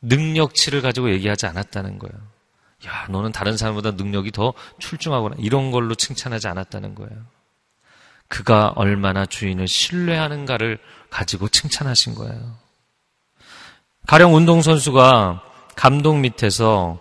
능력치를 0.00 0.80
가지고 0.80 1.10
얘기하지 1.10 1.46
않았다는 1.46 1.98
거예요. 1.98 2.37
야, 2.86 3.06
너는 3.10 3.32
다른 3.32 3.56
사람보다 3.56 3.92
능력이 3.92 4.30
더 4.30 4.54
출중하구나. 4.78 5.36
이런 5.38 5.70
걸로 5.70 5.94
칭찬하지 5.94 6.48
않았다는 6.48 6.94
거예요. 6.94 7.24
그가 8.28 8.72
얼마나 8.76 9.26
주인을 9.26 9.66
신뢰하는가를 9.66 10.78
가지고 11.10 11.48
칭찬하신 11.48 12.14
거예요. 12.14 12.56
가령 14.06 14.34
운동선수가 14.34 15.42
감독 15.74 16.18
밑에서 16.18 17.00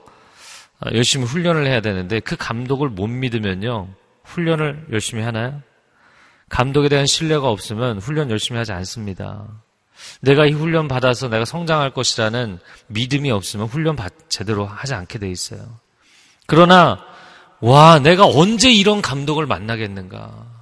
열심히 0.93 1.25
훈련을 1.25 1.65
해야 1.65 1.81
되는데 1.81 2.19
그 2.19 2.35
감독을 2.37 2.89
못 2.89 3.07
믿으면요. 3.07 3.89
훈련을 4.23 4.87
열심히 4.91 5.23
하나요? 5.23 5.61
감독에 6.49 6.89
대한 6.89 7.05
신뢰가 7.05 7.49
없으면 7.49 7.99
훈련 7.99 8.29
열심히 8.29 8.57
하지 8.57 8.71
않습니다. 8.71 9.47
내가 10.21 10.45
이 10.45 10.51
훈련 10.51 10.87
받아서 10.87 11.27
내가 11.27 11.45
성장할 11.45 11.91
것이라는 11.91 12.59
믿음이 12.87 13.31
없으면 13.31 13.67
훈련 13.67 13.95
받, 13.95 14.13
제대로 14.29 14.65
하지 14.65 14.93
않게 14.93 15.19
돼 15.19 15.29
있어요. 15.29 15.59
그러나 16.45 17.03
와 17.59 17.99
내가 17.99 18.25
언제 18.25 18.71
이런 18.71 19.01
감독을 19.01 19.45
만나겠는가? 19.45 20.57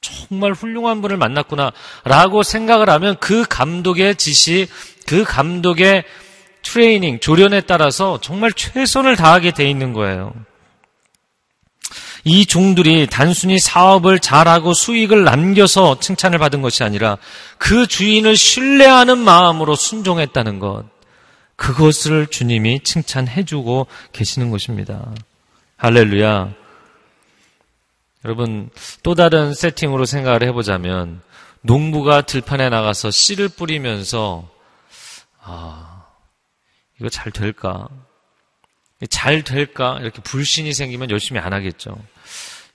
정말 0.00 0.52
훌륭한 0.52 1.00
분을 1.00 1.16
만났구나라고 1.16 2.42
생각을 2.42 2.90
하면 2.90 3.16
그 3.20 3.44
감독의 3.48 4.16
지시, 4.16 4.68
그 5.06 5.22
감독의 5.24 6.04
트레이닝, 6.62 7.20
조련에 7.20 7.62
따라서 7.62 8.20
정말 8.20 8.52
최선을 8.52 9.16
다하게 9.16 9.52
돼 9.52 9.68
있는 9.68 9.92
거예요. 9.92 10.32
이 12.24 12.46
종들이 12.46 13.06
단순히 13.08 13.58
사업을 13.58 14.20
잘하고 14.20 14.74
수익을 14.74 15.24
남겨서 15.24 15.98
칭찬을 15.98 16.38
받은 16.38 16.62
것이 16.62 16.84
아니라 16.84 17.18
그 17.58 17.86
주인을 17.86 18.36
신뢰하는 18.36 19.18
마음으로 19.18 19.74
순종했다는 19.74 20.58
것. 20.58 20.84
그것을 21.56 22.26
주님이 22.28 22.80
칭찬해주고 22.82 23.86
계시는 24.12 24.50
것입니다. 24.50 25.12
할렐루야. 25.76 26.52
여러분, 28.24 28.70
또 29.02 29.14
다른 29.14 29.52
세팅으로 29.52 30.04
생각을 30.04 30.44
해보자면, 30.44 31.20
농부가 31.60 32.22
들판에 32.22 32.68
나가서 32.68 33.10
씨를 33.10 33.48
뿌리면서, 33.48 34.48
아, 35.40 36.04
이거 37.00 37.08
잘 37.08 37.32
될까? 37.32 37.88
잘 39.10 39.42
될까? 39.42 39.98
이렇게 40.00 40.22
불신이 40.22 40.72
생기면 40.72 41.10
열심히 41.10 41.40
안 41.40 41.52
하겠죠. 41.52 41.96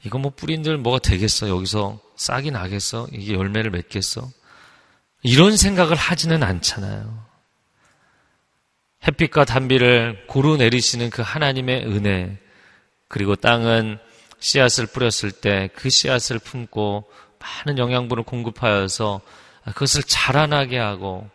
이거 0.04 0.18
뭐 0.18 0.32
뿌린들 0.36 0.78
뭐가 0.78 1.00
되겠어? 1.00 1.50
여기서 1.50 2.00
싹이 2.16 2.52
나겠어? 2.52 3.08
이게 3.12 3.34
열매를 3.34 3.72
맺겠어? 3.72 4.30
이런 5.24 5.58
생각을 5.58 5.96
하지는 5.96 6.44
않잖아요. 6.44 7.26
햇빛과 9.08 9.46
단비를 9.46 10.26
고루 10.28 10.58
내리시는 10.58 11.10
그 11.10 11.22
하나님의 11.22 11.86
은혜, 11.86 12.38
그리고 13.08 13.36
땅은 13.36 14.00
씨앗을 14.40 14.88
뿌렸을 14.88 15.32
때 15.32 15.70
그 15.76 15.90
씨앗을 15.90 16.40
품고 16.40 17.10
많은 17.40 17.78
영양분을 17.78 18.24
공급하여서 18.24 19.22
그것을 19.66 20.04
자라나게 20.04 20.78
하고 20.78 21.30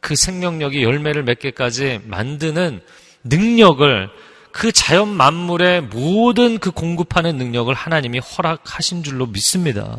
그 0.00 0.16
생명력이 0.16 0.82
열매를 0.82 1.22
맺게까지 1.22 2.00
만드는 2.04 2.82
능력을 3.28 4.10
그 4.52 4.72
자연 4.72 5.08
만물의 5.08 5.82
모든 5.82 6.58
그 6.58 6.70
공급하는 6.70 7.36
능력을 7.36 7.72
하나님이 7.72 8.20
허락하신 8.20 9.02
줄로 9.02 9.26
믿습니다. 9.26 9.98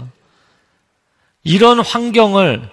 이런 1.44 1.80
환경을 1.80 2.70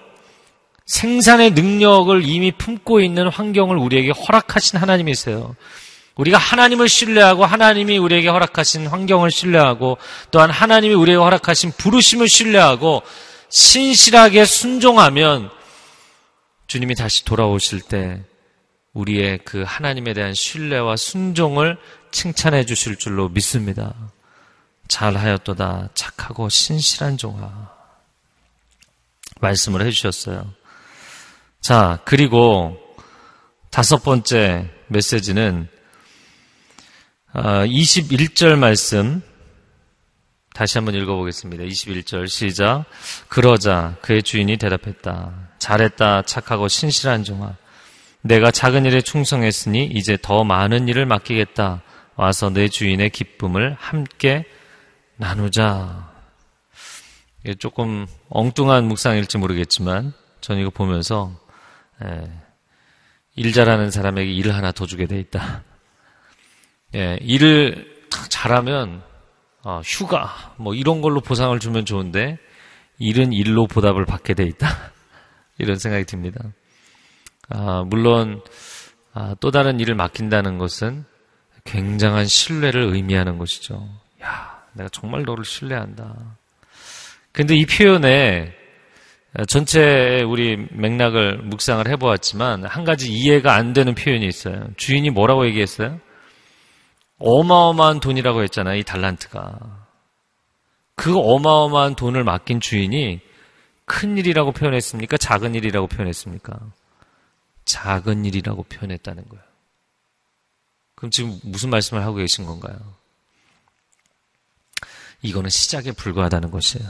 생산의 0.87 1.53
능력을 1.53 2.25
이미 2.25 2.53
품고 2.53 3.01
있는 3.01 3.29
환경을 3.29 3.77
우리에게 3.77 4.11
허락하신 4.11 4.79
하나님이세요. 4.79 5.55
우리가 6.17 6.39
하나님을 6.39 6.89
신뢰하고 6.89 7.45
하나님이 7.45 7.99
우리에게 7.99 8.29
허락하신 8.29 8.87
환경을 8.87 9.31
신뢰하고 9.31 9.99
또한 10.31 10.51
하나님이 10.51 10.95
우리에게 10.95 11.19
허락하신 11.19 11.73
부르심을 11.77 12.29
신뢰하고 12.29 13.03
신실하게 13.49 14.45
순종하면 14.45 15.51
주님이 16.67 16.95
다시 16.95 17.25
돌아오실 17.25 17.83
때 17.83 18.23
우리의 18.95 19.40
그 19.45 19.64
하나님에 19.66 20.14
대한 20.14 20.32
신뢰와 20.34 20.97
순종을 20.97 21.76
칭찬해 22.11 22.64
주실 22.64 22.97
줄로 22.97 23.28
믿습니다. 23.28 23.95
잘하였도다 24.88 25.90
착하고 25.95 26.49
신실한 26.49 27.18
종아 27.18 27.70
말씀을 29.40 29.84
해주셨어요. 29.86 30.53
자 31.61 31.99
그리고 32.05 32.78
다섯 33.70 34.03
번째 34.05 34.70
메시지는 34.86 35.68
21절 37.34 38.53
아, 38.53 38.57
말씀 38.57 39.22
다시 40.55 40.78
한번 40.78 40.95
읽어보겠습니다. 40.95 41.64
21절 41.64 42.28
시작. 42.28 42.84
그러자 43.26 43.97
그의 44.03 44.22
주인이 44.22 44.57
대답했다. 44.57 45.51
잘했다 45.59 46.22
착하고 46.22 46.68
신실한 46.68 47.24
종아. 47.24 47.57
내가 48.25 48.51
작은 48.51 48.87
일에 48.87 49.03
충성했으니 49.03 49.85
이제 49.85 50.16
더 50.20 50.45
많은 50.45 50.89
일을 50.89 51.05
맡기겠다. 51.05 51.83
와서 52.16 52.49
내 52.49 52.68
주인의 52.68 53.11
기쁨을 53.11 53.77
함께 53.79 54.47
나누자. 55.16 56.11
이게 57.43 57.55
조금 57.55 58.07
엉뚱한 58.31 58.89
묵상일지 58.89 59.37
모르겠지만 59.37 60.14
전 60.41 60.57
이거 60.57 60.70
보면서 60.70 61.39
예, 62.03 62.31
일 63.37 63.53
잘하는 63.53 63.91
사람에게 63.91 64.33
일을 64.33 64.55
하나 64.55 64.72
더 64.72 64.87
주게 64.87 65.05
돼 65.05 65.20
있다. 65.20 65.62
예, 66.95 67.18
일을 67.20 68.07
잘하면 68.31 69.03
어, 69.64 69.83
휴가 69.85 70.55
뭐 70.57 70.75
이런 70.75 71.03
걸로 71.03 71.20
보상을 71.20 71.59
주면 71.61 71.85
좋은데 71.85 72.39
일은 72.99 73.35
일로 73.35 73.66
보답을 73.66 74.07
받게 74.07 74.33
돼 74.33 74.45
있다. 74.45 74.66
이런 75.59 75.79
생각이 75.79 76.07
듭니다. 76.07 76.41
아, 77.49 77.84
물론 77.86 78.42
아, 79.12 79.34
또 79.40 79.51
다른 79.51 79.80
일을 79.80 79.95
맡긴다는 79.95 80.59
것은 80.59 81.05
굉장한 81.64 82.26
신뢰를 82.26 82.82
의미하는 82.82 83.38
것이죠. 83.38 83.88
야, 84.22 84.62
내가 84.72 84.88
정말 84.90 85.22
너를 85.22 85.45
신뢰한다. 85.45 86.36
근데 87.32 87.57
이 87.57 87.66
표현에 87.66 88.53
전체 89.49 90.22
우리 90.22 90.68
맥락을 90.70 91.38
묵상을 91.38 91.86
해보았지만 91.88 92.64
한 92.64 92.84
가지 92.84 93.11
이해가 93.11 93.55
안 93.55 93.72
되는 93.72 93.95
표현이 93.95 94.26
있어요. 94.26 94.68
주인이 94.76 95.11
뭐라고 95.11 95.47
얘기했어요? 95.47 96.01
어마어마한 97.18 98.01
돈이라고 98.01 98.42
했잖아요. 98.45 98.78
이 98.78 98.84
달란트가. 98.84 99.59
그 100.97 101.18
어마어마한 101.18 101.97
돈을 101.97 102.22
맡긴 102.22 102.61
주인이 102.61 103.20
큰 103.84 104.16
일이라고 104.16 104.53
표현했습니까? 104.53 105.16
작은 105.16 105.55
일이라고 105.55 105.88
표현했습니까? 105.88 106.59
작은 107.65 108.25
일이라고 108.25 108.65
표현했다는 108.65 109.29
거예요. 109.29 109.45
그럼 110.95 111.11
지금 111.11 111.39
무슨 111.43 111.71
말씀을 111.71 112.03
하고 112.03 112.17
계신 112.17 112.45
건가요? 112.45 112.77
이거는 115.23 115.51
시작에 115.51 115.93
불과하다는 115.93 116.51
것이에요. 116.51 116.89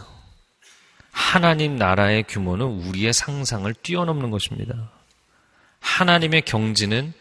하나님 1.10 1.76
나라의 1.76 2.24
규모는 2.24 2.66
우리의 2.66 3.12
상상을 3.12 3.72
뛰어넘는 3.74 4.30
것입니다. 4.30 4.90
하나님의 5.80 6.42
경지는 6.42 7.12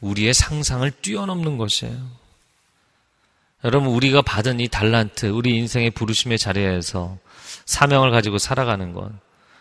우리의 0.00 0.32
상상을 0.32 0.90
뛰어넘는 0.90 1.58
것이에요. 1.58 2.22
여러분 3.64 3.90
우리가 3.90 4.22
받은 4.22 4.60
이 4.60 4.68
달란트, 4.68 5.26
우리 5.26 5.56
인생의 5.56 5.90
부르심의 5.90 6.38
자리에서 6.38 7.18
사명을 7.66 8.10
가지고 8.10 8.38
살아가는 8.38 8.92
건 8.92 9.18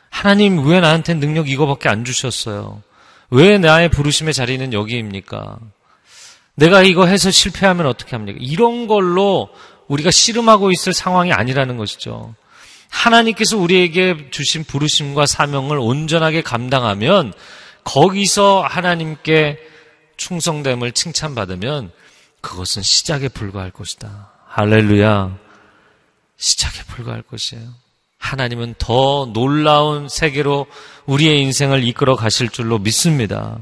하나님 0.10 0.66
왜 0.66 0.80
나한테 0.80 1.14
능력 1.14 1.50
이거밖에 1.50 1.90
안 1.90 2.04
주셨어요? 2.04 2.82
왜 3.32 3.58
나의 3.58 3.90
부르심의 3.90 4.34
자리는 4.34 4.74
여기입니까? 4.74 5.58
내가 6.56 6.84
이거 6.84 7.06
해서 7.06 7.32
실패하면 7.32 7.86
어떻게 7.88 8.16
합니까? 8.16 8.38
이런 8.42 8.88
걸로 8.88 9.50
우리가 9.88 10.12
씨름하고 10.12 10.72
있을 10.72 10.94
상황이 10.94 11.32
아니라는 11.34 11.78
것이죠. 11.78 12.36
하나님께서 12.90 13.58
우리에게 13.58 14.30
주신 14.32 14.64
부르심과 14.66 15.26
사명을 15.26 15.78
온전하게 15.80 16.42
감당하면 16.42 17.34
거기서 17.86 18.62
하나님께 18.62 19.58
충성됨을 20.18 20.92
칭찬받으면 20.92 21.92
그것은 22.42 22.82
시작에 22.82 23.30
불과할 23.30 23.72
것이다. 23.72 24.32
할렐루야. 24.48 25.38
시작에 26.38 26.84
불과할 26.88 27.22
것이에요. 27.22 27.81
하나님은 28.22 28.76
더 28.78 29.28
놀라운 29.34 30.08
세계로 30.08 30.68
우리의 31.08 31.42
인생을 31.42 31.84
이끌어 31.84 32.16
가실 32.16 32.50
줄로 32.50 32.78
믿습니다. 32.78 33.58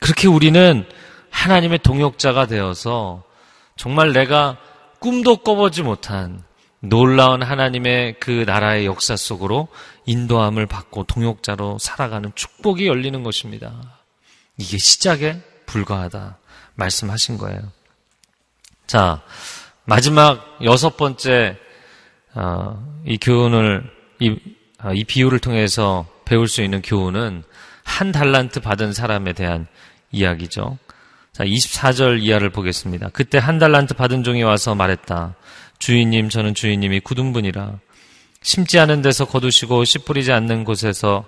그렇게 0.00 0.26
우리는 0.26 0.84
하나님의 1.30 1.80
동역자가 1.80 2.46
되어서 2.46 3.22
정말 3.76 4.12
내가 4.12 4.56
꿈도 4.98 5.36
꿔보지 5.36 5.82
못한 5.82 6.42
놀라운 6.80 7.42
하나님의 7.42 8.18
그 8.18 8.44
나라의 8.46 8.86
역사 8.86 9.16
속으로 9.16 9.68
인도함을 10.06 10.66
받고 10.66 11.04
동역자로 11.04 11.78
살아가는 11.78 12.32
축복이 12.34 12.86
열리는 12.86 13.22
것입니다. 13.22 14.00
이게 14.56 14.78
시작에 14.78 15.40
불과하다 15.66 16.38
말씀하신 16.74 17.36
거예요. 17.36 17.60
자, 18.86 19.22
마지막 19.84 20.58
여섯 20.64 20.96
번째 20.96 21.58
어, 21.58 21.67
이 23.06 23.18
교훈을 23.18 23.82
이, 24.20 24.36
어, 24.82 24.92
이 24.92 25.04
비유를 25.04 25.38
통해서 25.38 26.06
배울 26.24 26.48
수 26.48 26.62
있는 26.62 26.82
교훈은 26.82 27.42
한 27.84 28.12
달란트 28.12 28.60
받은 28.60 28.92
사람에 28.92 29.32
대한 29.32 29.66
이야기죠. 30.12 30.78
자, 31.32 31.44
24절 31.44 32.22
이하를 32.22 32.50
보겠습니다. 32.50 33.10
그때 33.12 33.38
한 33.38 33.58
달란트 33.58 33.94
받은 33.94 34.24
종이 34.24 34.42
와서 34.42 34.74
말했다. 34.74 35.34
주인님, 35.78 36.28
저는 36.28 36.54
주인님이 36.54 37.00
굳은 37.00 37.32
분이라. 37.32 37.78
심지 38.42 38.78
않은 38.78 39.02
데서 39.02 39.24
거두시고 39.24 39.84
씨 39.84 39.98
뿌리지 39.98 40.32
않는 40.32 40.64
곳에서 40.64 41.24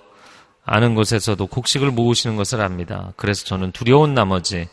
아는 0.64 0.94
곳에서도 0.94 1.44
곡식을 1.46 1.90
모으시는 1.90 2.36
것을 2.36 2.61
압니다. 2.61 3.12
그래서 3.16 3.44
저는 3.44 3.72
두려운 3.72 4.14
나머지 4.14 4.68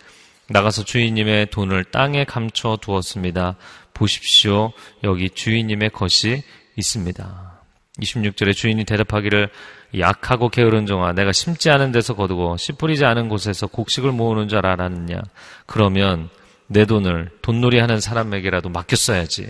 나가서 0.49 0.83
주인님의 0.83 1.49
돈을 1.49 1.85
땅에 1.85 2.23
감춰 2.23 2.77
두었습니다. 2.81 3.55
보십시오. 3.97 4.71
여기 5.03 5.29
주인님의 5.29 5.89
것이 5.89 6.43
있습니다. 6.75 7.61
26절에 7.99 8.53
주인이 8.53 8.83
대답하기를 8.83 9.49
약하고 9.97 10.49
게으른 10.49 10.85
종아 10.85 11.13
내가 11.13 11.31
심지 11.31 11.71
않은 11.71 11.91
데서 11.91 12.13
거두고 12.13 12.57
씨 12.57 12.73
뿌리지 12.73 13.05
않은 13.05 13.27
곳에서 13.29 13.67
곡식을 13.67 14.11
모으는 14.11 14.49
줄 14.49 14.65
알았느냐 14.65 15.19
그러면 15.65 16.29
내 16.67 16.85
돈을 16.85 17.31
돈놀이 17.41 17.79
하는 17.79 17.99
사람에게라도 17.99 18.69
맡겼어야지 18.69 19.47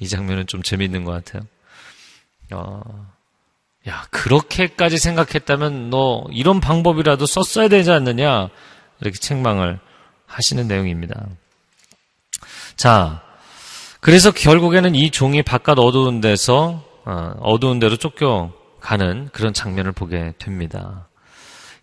이 0.00 0.08
장면은 0.08 0.46
좀 0.46 0.62
재미있는 0.62 1.04
것 1.04 1.12
같아요 1.12 1.42
어, 2.52 3.06
야 3.88 4.04
그렇게까지 4.10 4.98
생각했다면 4.98 5.88
너 5.88 6.26
이런 6.32 6.60
방법이라도 6.60 7.24
썼어야 7.24 7.68
되지 7.68 7.92
않느냐 7.92 8.50
이렇게 9.00 9.18
책망을 9.18 9.78
하시는 10.26 10.66
내용입니다. 10.68 11.26
자, 12.76 13.22
그래서 14.00 14.30
결국에는 14.30 14.94
이 14.94 15.10
종이 15.10 15.42
바깥 15.42 15.78
어두운 15.78 16.20
데서 16.20 16.84
어, 17.04 17.34
어두운 17.40 17.78
데로 17.78 17.96
쫓겨가는 17.96 19.30
그런 19.32 19.52
장면을 19.52 19.92
보게 19.92 20.34
됩니다. 20.38 21.08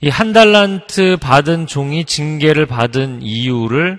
이 0.02 0.10
한 0.10 0.34
달란트 0.34 1.18
받은 1.20 1.68
종이 1.68 2.06
징계를 2.06 2.66
받은 2.68 3.22
이유를 3.22 3.98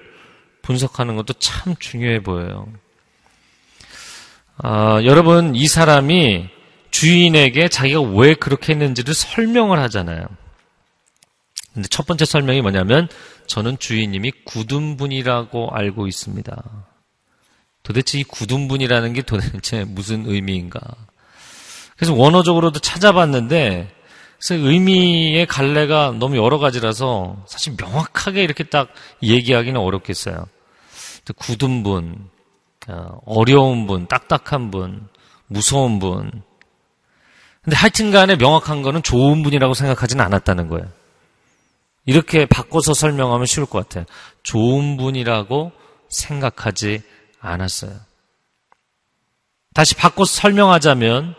분석하는 0.63 1.17
것도 1.17 1.33
참 1.35 1.75
중요해 1.79 2.23
보여요. 2.23 2.69
아, 4.59 5.01
여러분, 5.05 5.55
이 5.55 5.67
사람이 5.67 6.49
주인에게 6.91 7.69
자기가 7.69 8.01
왜 8.01 8.35
그렇게 8.35 8.73
했는지를 8.73 9.15
설명을 9.15 9.79
하잖아요. 9.81 10.27
근데 11.75 11.89
첫 11.89 12.07
번째 12.07 12.25
설명이 12.25 12.63
뭐냐면 12.63 13.09
저는 13.47 13.79
주인님이 13.79 14.33
굳은 14.45 14.97
분이라고 14.97 15.71
알고 15.73 16.07
있습니다. 16.07 16.63
도대체 17.87 18.19
이 18.19 18.25
굳은 18.25 18.67
분이라는 18.67 19.13
게 19.13 19.23
도대체 19.23 19.85
무슨 19.85 20.27
의미인가? 20.27 20.81
그래서 21.95 22.15
원어적으로도 22.15 22.81
찾아봤는데 22.81 23.95
그래서 24.41 24.55
의미의 24.69 25.47
갈래가 25.47 26.13
너무 26.19 26.37
여러 26.37 26.59
가지라서 26.59 27.45
사실 27.47 27.77
명확하게 27.81 28.43
이렇게 28.43 28.65
딱 28.65 28.89
얘기하기는 29.23 29.81
어렵겠어요. 29.81 30.49
굳은 31.37 31.85
분, 31.85 32.29
어, 32.89 33.21
어려운 33.25 33.87
분, 33.87 34.09
딱딱한 34.09 34.73
분, 34.73 35.09
무서운 35.47 36.01
분. 36.01 36.43
근데 37.63 37.77
하여튼 37.77 38.11
간에 38.11 38.35
명확한 38.35 38.83
거는 38.83 39.05
좋은 39.05 39.45
분이라고 39.45 39.75
생각하지는 39.75 40.25
않았다는 40.25 40.67
거예요. 40.67 40.89
이렇게 42.05 42.47
바꿔서 42.47 42.95
설명하면 42.95 43.47
쉬울 43.47 43.65
것 43.65 43.89
같아요. 43.89 44.07
좋은 44.43 44.97
분이라고 44.97 45.71
생각하지 46.09 47.03
않았어요. 47.47 47.99
다시 49.75 49.95
바꿔서 49.95 50.33
설명하자면 50.41 51.35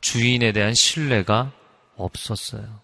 주인에 0.00 0.52
대한 0.52 0.74
신뢰가 0.74 1.52
없었어요. 1.96 2.80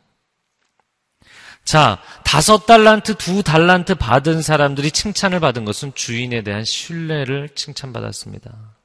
자, 1.65 2.01
다섯 2.25 2.67
달란트, 2.67 3.17
두 3.17 3.43
달란트 3.43 3.97
받은 3.97 4.43
사람들이 4.43 4.91
칭찬을 4.93 5.41
받은 5.41 5.65
것은 5.65 5.95
주인에 5.95 6.43
대한 6.43 6.65
신뢰를 6.65 7.49
칭찬받았습니다. 7.55 8.77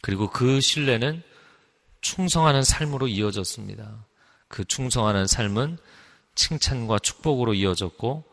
그리고 0.00 0.30
그 0.30 0.60
신뢰는 0.60 1.22
충성하는 2.00 2.62
삶으로 2.62 3.08
이어졌습니다. 3.08 4.06
그 4.48 4.64
충성하는 4.64 5.26
삶은 5.26 5.78
칭찬과 6.34 7.00
축복으로 7.00 7.54
이어졌고 7.54 8.24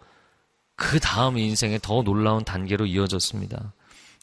그 0.76 1.00
다음 1.00 1.38
인생의 1.38 1.80
더 1.82 2.04
놀라운 2.04 2.44
단계로 2.44 2.86
이어졌습니다. 2.86 3.74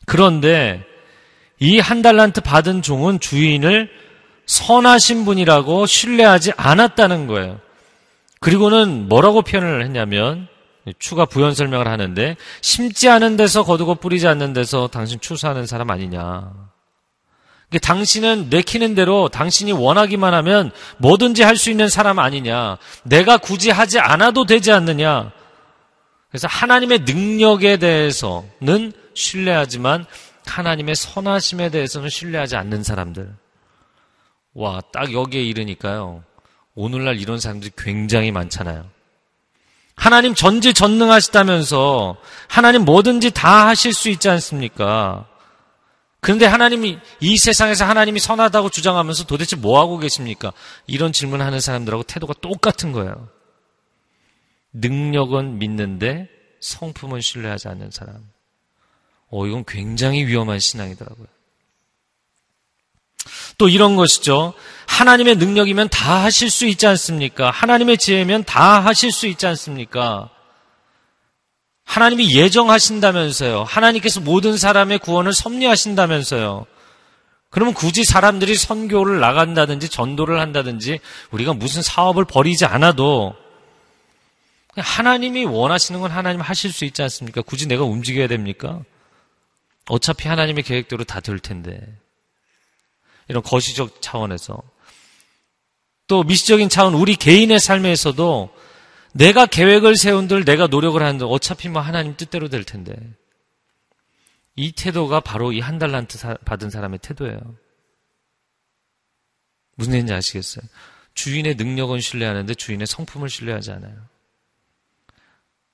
그런데 0.09 0.85
이 1.61 1.79
한 1.81 2.03
달란트 2.03 2.41
받은 2.41 2.83
종은 2.83 3.21
주인을 3.21 3.91
선하신 4.47 5.25
분이라고 5.25 5.87
신뢰하지 5.87 6.53
않았다는 6.57 7.27
거예요. 7.27 7.61
그리고는 8.41 9.09
뭐라고 9.09 9.43
표현을 9.43 9.85
했냐면 9.85 10.49
추가 10.99 11.27
부연 11.27 11.55
설명을 11.55 11.87
하는데 11.87 12.37
심지 12.63 13.09
않은 13.09 13.37
데서 13.37 13.63
거두고 13.65 13.97
뿌리지 13.97 14.27
않는 14.29 14.53
데서 14.55 14.89
당신 14.89 15.21
추수하는 15.21 15.67
사람 15.67 15.91
아니냐. 15.91 16.51
당신은 17.83 18.47
내키는 18.49 18.95
대로 18.95 19.29
당신이 19.29 19.73
원하기만 19.73 20.33
하면 20.33 20.71
뭐든지 20.97 21.43
할 21.43 21.57
수 21.57 21.71
있는 21.71 21.89
사람 21.91 22.19
아니냐. 22.19 22.79
내가 23.03 23.37
굳이 23.37 23.71
하지 23.71 23.99
않아도 23.99 24.47
되지 24.47 24.73
않느냐. 24.73 25.33
그래서 26.31 26.49
하나님의 26.49 27.01
능력에 27.01 27.77
대해서는 27.77 28.93
신뢰하지만 29.19 30.07
하나님의 30.47 30.95
선하심에 30.95 31.71
대해서는 31.71 32.09
신뢰하지 32.09 32.57
않는 32.57 32.83
사람들. 32.83 33.35
와, 34.55 34.81
딱 34.93 35.13
여기에 35.13 35.43
이르니까요. 35.43 36.25
오늘날 36.75 37.21
이런 37.21 37.39
사람들이 37.39 37.73
굉장히 37.77 38.31
많잖아요. 38.31 38.89
하나님 39.95 40.35
전지 40.35 40.73
전능하시다면서 40.73 42.17
하나님 42.47 42.85
뭐든지 42.85 43.33
다 43.33 43.67
하실 43.67 43.93
수 43.93 44.09
있지 44.09 44.29
않습니까? 44.31 45.27
그런데 46.21 46.47
하나님이 46.47 46.99
이 47.21 47.37
세상에서 47.37 47.85
하나님이 47.85 48.21
선하다고 48.21 48.71
주장하면서 48.71 49.25
도대체 49.25 49.57
뭐 49.57 49.81
하고 49.81 49.99
계십니까? 49.99 50.53
이런 50.87 51.13
질문하는 51.13 51.61
사람들하고 51.61 52.05
태도가 52.05 52.35
똑같은 52.41 52.93
거예요. 52.93 53.29
능력은 54.73 55.59
믿는데 55.59 56.29
성품은 56.61 57.21
신뢰하지 57.21 57.69
않는 57.69 57.91
사람. 57.91 58.38
어, 59.31 59.47
이건 59.47 59.65
굉장히 59.67 60.27
위험한 60.27 60.59
신앙이더라고요. 60.59 61.27
또 63.59 63.69
이런 63.69 63.97
것이죠. 63.97 64.55
하나님의 64.87 65.37
능력이면 65.37 65.89
다 65.89 66.23
하실 66.25 66.49
수 66.49 66.67
있지 66.67 66.87
않습니까? 66.87 67.51
하나님의 67.51 67.99
지혜면 67.99 68.45
다 68.45 68.85
하실 68.85 69.13
수 69.13 69.27
있지 69.27 69.47
않습니까? 69.47 70.31
하나님이 71.85 72.35
예정하신다면서요. 72.35 73.65
하나님께서 73.65 74.21
모든 74.21 74.57
사람의 74.57 74.99
구원을 75.01 75.33
섭리하신다면서요. 75.33 76.67
그러면 77.51 77.75
굳이 77.75 78.05
사람들이 78.05 78.55
선교를 78.55 79.21
나간다든지 79.21 79.89
전도를 79.89 80.39
한다든지 80.39 81.01
우리가 81.31 81.55
무슨 81.55 81.81
사업을 81.83 82.27
벌이지 82.27 82.67
않아도 82.67 83.35
하나님이 84.77 85.47
원하시는 85.47 86.01
건 86.01 86.11
하나님 86.11 86.41
하실 86.41 86.73
수 86.73 86.85
있지 86.85 87.03
않습니까? 87.03 87.43
굳이 87.43 87.67
내가 87.67 87.85
움직여야 87.85 88.29
됩니까? 88.29 88.83
어차피 89.89 90.29
하나님의 90.29 90.63
계획대로 90.65 91.05
다 91.05 91.21
될 91.21 91.39
텐데. 91.39 91.81
이런 93.29 93.43
거시적 93.43 94.01
차원에서. 94.01 94.63
또 96.07 96.23
미시적인 96.23 96.69
차원, 96.69 96.95
우리 96.95 97.17
개인의 97.17 97.61
삶에서도 97.61 98.55
내가 99.13 99.47
계획을 99.47 99.97
세운들, 99.97 100.45
내가 100.45 100.67
노력을 100.67 101.01
하는들, 101.03 101.27
어차피 101.29 101.69
뭐 101.69 101.83
하나님 101.83 102.17
뜻대로 102.17 102.49
될 102.49 102.65
텐데. 102.65 102.95
이 104.57 104.73
태도가 104.73 105.21
바로 105.21 105.53
이 105.53 105.61
한 105.61 105.79
달란트 105.79 106.19
받은 106.45 106.71
사람의 106.71 106.99
태도예요. 107.01 107.39
무슨 109.77 109.93
얘기인지 109.93 110.13
아시겠어요? 110.13 110.65
주인의 111.15 111.55
능력은 111.57 112.01
신뢰하는데 112.01 112.55
주인의 112.55 112.87
성품을 112.87 113.29
신뢰하지 113.29 113.71
않아요. 113.73 113.95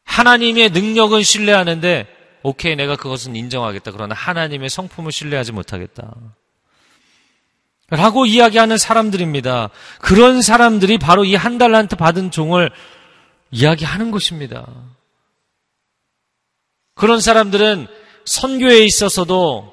하나님의 0.05 0.71
능력은 0.71 1.23
신뢰하는데 1.23 2.07
오케이 2.45 2.77
내가 2.77 2.95
그것은 2.95 3.35
인정하겠다. 3.37 3.91
그러나 3.91 4.15
하나님의 4.15 4.69
성품을 4.69 5.11
신뢰하지 5.13 5.53
못하겠다. 5.53 6.15
라고 7.89 8.27
이야기하는 8.27 8.77
사람들입니다. 8.79 9.71
그런 10.01 10.43
사람들이 10.43 10.99
바로 10.99 11.25
이 11.25 11.35
한 11.35 11.57
달란트 11.57 11.97
받은 11.97 12.31
종을 12.31 12.71
이야기하는 13.51 14.11
것입니다. 14.11 14.67
그런 16.95 17.21
사람들은 17.21 17.87
선교에 18.27 18.85
있어서도 18.85 19.73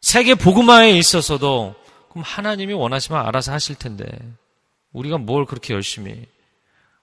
세계 0.00 0.34
복음화에 0.36 0.92
있어서도 0.92 1.74
그럼 2.10 2.22
하나님이 2.24 2.74
원하시면 2.74 3.26
알아서 3.26 3.52
하실 3.52 3.74
텐데 3.74 4.04
우리가 4.92 5.18
뭘 5.18 5.46
그렇게 5.46 5.74
열심히 5.74 6.26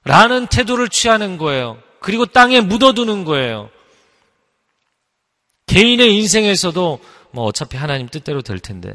라는 0.06 0.47
태도를 0.47 0.88
취하는 0.88 1.38
거예요. 1.38 1.78
그리고 2.00 2.26
땅에 2.26 2.62
묻어두는 2.62 3.26
거예요. 3.26 3.70
개인의 5.80 6.13
인생에서도 6.17 6.99
뭐 7.32 7.45
어차피 7.45 7.77
하나님 7.77 8.09
뜻대로 8.09 8.41
될 8.41 8.59
텐데. 8.59 8.91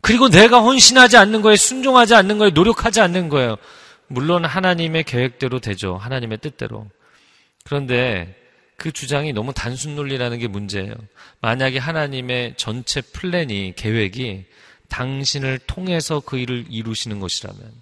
그리고 0.00 0.28
내가 0.28 0.62
헌신하지 0.62 1.16
않는 1.16 1.42
거에 1.42 1.56
순종하지 1.56 2.14
않는 2.14 2.38
거에 2.38 2.50
노력하지 2.50 3.00
않는 3.00 3.28
거예요. 3.28 3.56
물론 4.06 4.44
하나님의 4.44 5.02
계획대로 5.02 5.58
되죠. 5.58 5.96
하나님의 5.96 6.38
뜻대로. 6.38 6.86
그런데 7.64 8.36
그 8.76 8.92
주장이 8.92 9.32
너무 9.32 9.52
단순 9.52 9.96
논리라는 9.96 10.38
게 10.38 10.46
문제예요. 10.46 10.94
만약에 11.40 11.78
하나님의 11.78 12.54
전체 12.56 13.00
플랜이 13.00 13.72
계획이 13.74 14.44
당신을 14.88 15.58
통해서 15.66 16.20
그 16.20 16.38
일을 16.38 16.66
이루시는 16.70 17.18
것이라면 17.18 17.72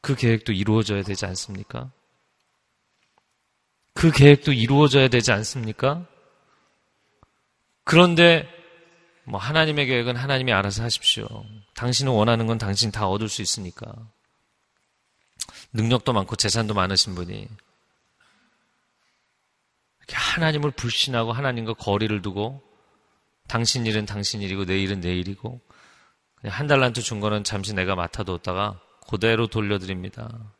그 0.00 0.16
계획도 0.16 0.52
이루어져야 0.52 1.04
되지 1.04 1.26
않습니까? 1.26 1.92
그 3.94 4.10
계획도 4.10 4.52
이루어져야 4.52 5.08
되지 5.08 5.32
않습니까? 5.32 6.06
그런데 7.84 8.48
뭐 9.24 9.38
하나님의 9.38 9.86
계획은 9.86 10.16
하나님이 10.16 10.52
알아서 10.52 10.82
하십시오. 10.82 11.26
당신은 11.74 12.12
원하는 12.12 12.46
건 12.46 12.58
당신 12.58 12.90
다 12.90 13.08
얻을 13.08 13.28
수 13.28 13.42
있으니까. 13.42 13.92
능력도 15.72 16.12
많고 16.12 16.36
재산도 16.36 16.74
많으신 16.74 17.14
분이 17.14 17.48
이렇게 19.98 20.16
하나님을 20.16 20.72
불신하고 20.72 21.32
하나님과 21.32 21.74
거리를 21.74 22.20
두고 22.22 22.62
당신 23.48 23.86
일은 23.86 24.06
당신 24.06 24.42
일이고 24.42 24.64
내 24.64 24.78
일은 24.78 25.00
내 25.00 25.14
일이고 25.14 25.60
그냥 26.36 26.56
한 26.56 26.66
달란트 26.66 27.00
준 27.02 27.20
거는 27.20 27.44
잠시 27.44 27.72
내가 27.74 27.94
맡아뒀다가 27.94 28.80
그대로 29.08 29.46
돌려드립니다. 29.46 30.52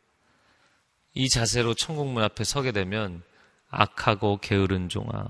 이 1.14 1.28
자세로 1.28 1.74
천국 1.74 2.06
문 2.08 2.22
앞에 2.22 2.44
서게 2.44 2.72
되면 2.72 3.22
악하고 3.70 4.38
게으른 4.38 4.88
종아. 4.88 5.26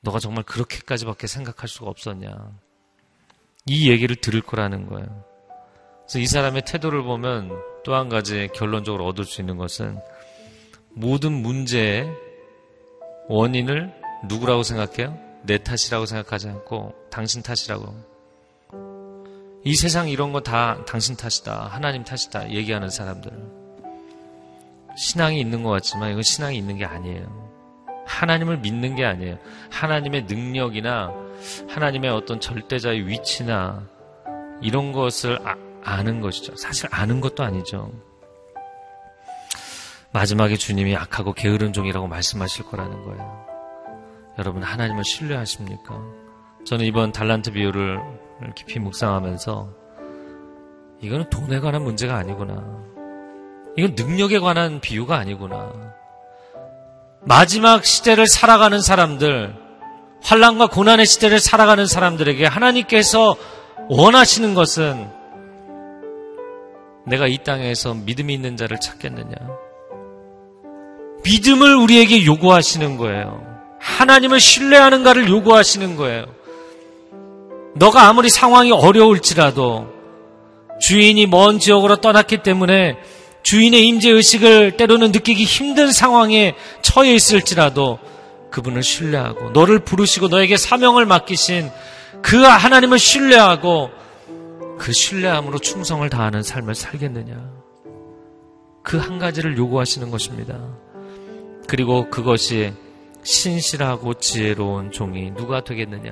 너가 0.00 0.18
정말 0.18 0.44
그렇게까지밖에 0.44 1.26
생각할 1.26 1.68
수가 1.68 1.88
없었냐. 1.88 2.52
이 3.66 3.90
얘기를 3.90 4.16
들을 4.16 4.42
거라는 4.42 4.86
거예요. 4.86 5.24
그래서 6.02 6.18
이 6.18 6.26
사람의 6.26 6.62
태도를 6.66 7.02
보면 7.02 7.50
또 7.84 7.94
한 7.94 8.08
가지 8.08 8.48
결론적으로 8.54 9.06
얻을 9.06 9.24
수 9.24 9.40
있는 9.40 9.56
것은 9.56 9.98
모든 10.90 11.32
문제의 11.32 12.08
원인을 13.28 13.92
누구라고 14.28 14.62
생각해요? 14.62 15.18
내 15.42 15.58
탓이라고 15.58 16.06
생각하지 16.06 16.48
않고 16.48 16.94
당신 17.10 17.42
탓이라고 17.42 18.14
이 19.64 19.74
세상 19.74 20.08
이런 20.08 20.32
거 20.32 20.40
다 20.40 20.82
당신 20.84 21.16
탓이다. 21.16 21.66
하나님 21.68 22.04
탓이다. 22.04 22.50
얘기하는 22.50 22.90
사람들. 22.90 23.63
신앙이 24.96 25.40
있는 25.40 25.62
것 25.62 25.70
같지만 25.70 26.10
이건 26.10 26.22
신앙이 26.22 26.56
있는 26.56 26.76
게 26.76 26.84
아니에요. 26.84 27.44
하나님을 28.06 28.58
믿는 28.58 28.96
게 28.96 29.04
아니에요. 29.04 29.38
하나님의 29.70 30.24
능력이나 30.24 31.12
하나님의 31.68 32.10
어떤 32.10 32.40
절대자의 32.40 33.06
위치나 33.06 33.88
이런 34.60 34.92
것을 34.92 35.38
아, 35.84 36.02
는 36.02 36.20
것이죠. 36.20 36.56
사실 36.56 36.88
아는 36.90 37.20
것도 37.20 37.42
아니죠. 37.42 37.92
마지막에 40.12 40.56
주님이 40.56 40.96
악하고 40.96 41.32
게으른 41.32 41.72
종이라고 41.72 42.06
말씀하실 42.06 42.66
거라는 42.66 43.04
거예요. 43.04 43.46
여러분 44.38 44.62
하나님을 44.62 45.04
신뢰하십니까? 45.04 46.00
저는 46.64 46.86
이번 46.86 47.12
달란트 47.12 47.52
비유를 47.52 48.00
깊이 48.54 48.78
묵상하면서 48.78 49.68
이거는 51.00 51.28
돈에 51.30 51.60
관한 51.60 51.82
문제가 51.82 52.16
아니구나. 52.16 52.93
이건 53.76 53.94
능력에 53.94 54.38
관한 54.38 54.80
비유가 54.80 55.16
아니구나. 55.16 55.72
마지막 57.22 57.84
시대를 57.84 58.26
살아가는 58.26 58.80
사람들, 58.80 59.54
환란과 60.22 60.68
고난의 60.68 61.06
시대를 61.06 61.40
살아가는 61.40 61.86
사람들에게 61.86 62.46
하나님께서 62.46 63.36
원하시는 63.88 64.54
것은 64.54 65.08
내가 67.06 67.26
이 67.26 67.38
땅에서 67.38 67.94
믿음이 67.94 68.32
있는 68.32 68.56
자를 68.56 68.78
찾겠느냐? 68.80 69.34
믿음을 71.24 71.74
우리에게 71.76 72.24
요구하시는 72.24 72.96
거예요. 72.96 73.42
하나님을 73.80 74.40
신뢰하는가를 74.40 75.28
요구하시는 75.28 75.96
거예요. 75.96 76.24
너가 77.74 78.08
아무리 78.08 78.30
상황이 78.30 78.70
어려울지라도 78.70 79.88
주인이 80.80 81.26
먼 81.26 81.58
지역으로 81.58 81.96
떠났기 81.96 82.38
때문에 82.38 82.96
주인의 83.44 83.86
임재 83.86 84.10
의식을 84.10 84.72
때로는 84.78 85.12
느끼기 85.12 85.44
힘든 85.44 85.92
상황에 85.92 86.54
처해 86.82 87.14
있을지라도 87.14 87.98
그분을 88.50 88.82
신뢰하고 88.82 89.50
너를 89.50 89.80
부르시고 89.80 90.28
너에게 90.28 90.56
사명을 90.56 91.04
맡기신 91.06 91.70
그 92.22 92.38
하나님을 92.38 92.98
신뢰하고 92.98 93.90
그 94.78 94.92
신뢰함으로 94.92 95.58
충성을 95.58 96.08
다하는 96.08 96.42
삶을 96.42 96.74
살겠느냐. 96.74 97.64
그 98.82 98.98
한 98.98 99.18
가지를 99.18 99.56
요구하시는 99.56 100.10
것입니다. 100.10 100.58
그리고 101.68 102.08
그것이 102.10 102.72
신실하고 103.22 104.14
지혜로운 104.14 104.90
종이 104.90 105.30
누가 105.34 105.62
되겠느냐. 105.62 106.10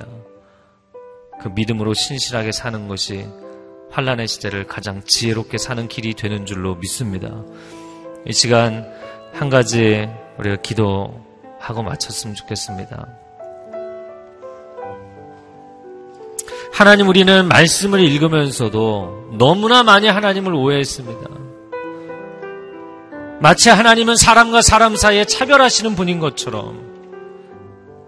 그 1.41 1.47
믿음으로 1.49 1.93
신실하게 1.93 2.51
사는 2.51 2.87
것이 2.87 3.25
환란의 3.93 4.27
시대를 4.27 4.65
가장 4.65 5.03
지혜롭게 5.05 5.59
사는 5.59 5.87
길이 5.87 6.15
되는 6.15 6.47
줄로 6.47 6.75
믿습니다. 6.75 7.29
이 8.25 8.33
시간 8.33 8.91
한 9.33 9.49
가지 9.49 10.09
우리가 10.39 10.57
기도하고 10.63 11.83
마쳤으면 11.83 12.35
좋겠습니다. 12.35 13.07
하나님 16.73 17.07
우리는 17.07 17.47
말씀을 17.47 17.99
읽으면서도 17.99 19.35
너무나 19.37 19.83
많이 19.83 20.07
하나님을 20.07 20.55
오해했습니다. 20.55 21.29
마치 23.39 23.69
하나님은 23.69 24.15
사람과 24.15 24.63
사람 24.63 24.95
사이에 24.95 25.25
차별하시는 25.25 25.95
분인 25.95 26.19
것처럼 26.19 26.92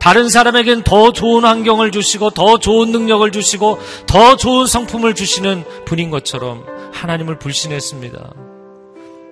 다른 0.06 0.30
사람에겐 0.30 0.84
더 0.84 1.12
좋은 1.12 1.46
환경을 1.46 1.90
주시고 1.90 2.30
더 2.30 2.60
좋은 2.60 2.92
능력을 2.92 3.32
주시고 3.32 3.80
더 4.06 4.36
좋은 4.36 4.68
성품을 4.68 5.16
주시는 5.16 5.64
분인 5.86 6.12
것처럼 6.12 6.64
하나님을 6.94 7.40
불신했습니다. 7.40 8.34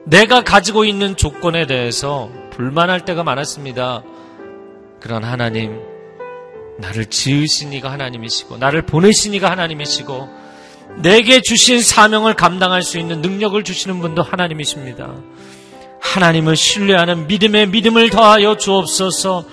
내가 0.06 0.44
가지고 0.44 0.84
있는 0.84 1.16
조건에 1.16 1.68
대해서 1.68 2.32
불만할 2.50 3.06
때가 3.06 3.24
많았습니다. 3.24 4.02
그런 5.00 5.24
하나님, 5.24 5.80
나를 6.80 7.06
지으신 7.06 7.72
이가 7.74 7.92
하나님이시고, 7.92 8.58
나를 8.58 8.82
보내신 8.82 9.36
이가 9.36 9.52
하나님이시고, 9.52 10.28
내게 11.04 11.42
주신 11.42 11.84
사명을 11.84 12.34
감당할 12.34 12.82
수 12.82 12.98
있는 12.98 13.22
능력을 13.22 13.64
주시는 13.64 14.00
분도 14.00 14.24
하나님이십니다. 14.24 15.14
하나님을 16.02 16.56
신뢰하는 16.56 17.28
믿음의 17.28 17.68
믿음을 17.68 18.10
더하여 18.10 18.58
주옵소서, 18.58 19.46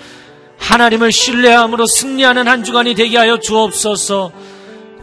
하나님을 0.60 1.10
신뢰함으로 1.10 1.86
승리하는 1.86 2.46
한 2.46 2.62
주간이 2.62 2.94
되게 2.94 3.18
하여 3.18 3.38
주옵소서. 3.38 4.30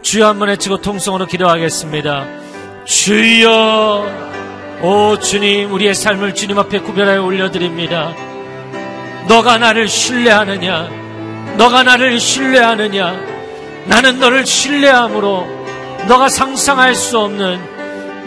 주여 0.01 0.27
한 0.27 0.39
번 0.39 0.47
외치고 0.49 0.77
통성으로 0.77 1.25
기도하겠습니다. 1.25 2.25
주여, 2.85 4.05
오 4.81 5.19
주님, 5.19 5.73
우리의 5.73 5.93
삶을 5.93 6.35
주님 6.35 6.57
앞에 6.57 6.79
구별하여 6.79 7.21
올려드립니다. 7.23 8.13
너가 9.27 9.57
나를 9.57 9.89
신뢰하느냐? 9.89 10.87
너가 11.57 11.83
나를 11.83 12.19
신뢰하느냐? 12.19 13.19
나는 13.87 14.19
너를 14.19 14.45
신뢰함으로 14.45 15.47
너가 16.07 16.29
상상할 16.29 16.95
수 16.95 17.19
없는 17.19 17.59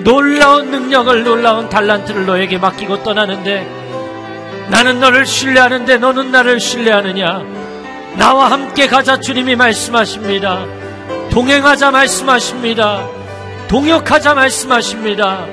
놀라운 0.05 0.71
능력을 0.71 1.25
놀라운 1.25 1.69
달란트를 1.71 2.27
너에게 2.27 2.59
맡기고 2.59 3.03
떠나는데 3.03 3.80
나는 4.71 5.01
너를 5.01 5.27
신뢰하는데 5.27 5.99
너는 5.99 6.31
나를 6.31 6.61
신뢰하느냐? 6.61 7.43
나와 8.17 8.51
함께 8.51 8.87
가자 8.87 9.21
주님이 9.21 9.57
말씀하십니다. 9.57 10.65
동행하자 11.31 11.91
말씀하십니다. 11.91 13.07
동역하자 13.69 14.35
말씀하십니다. 14.35 15.47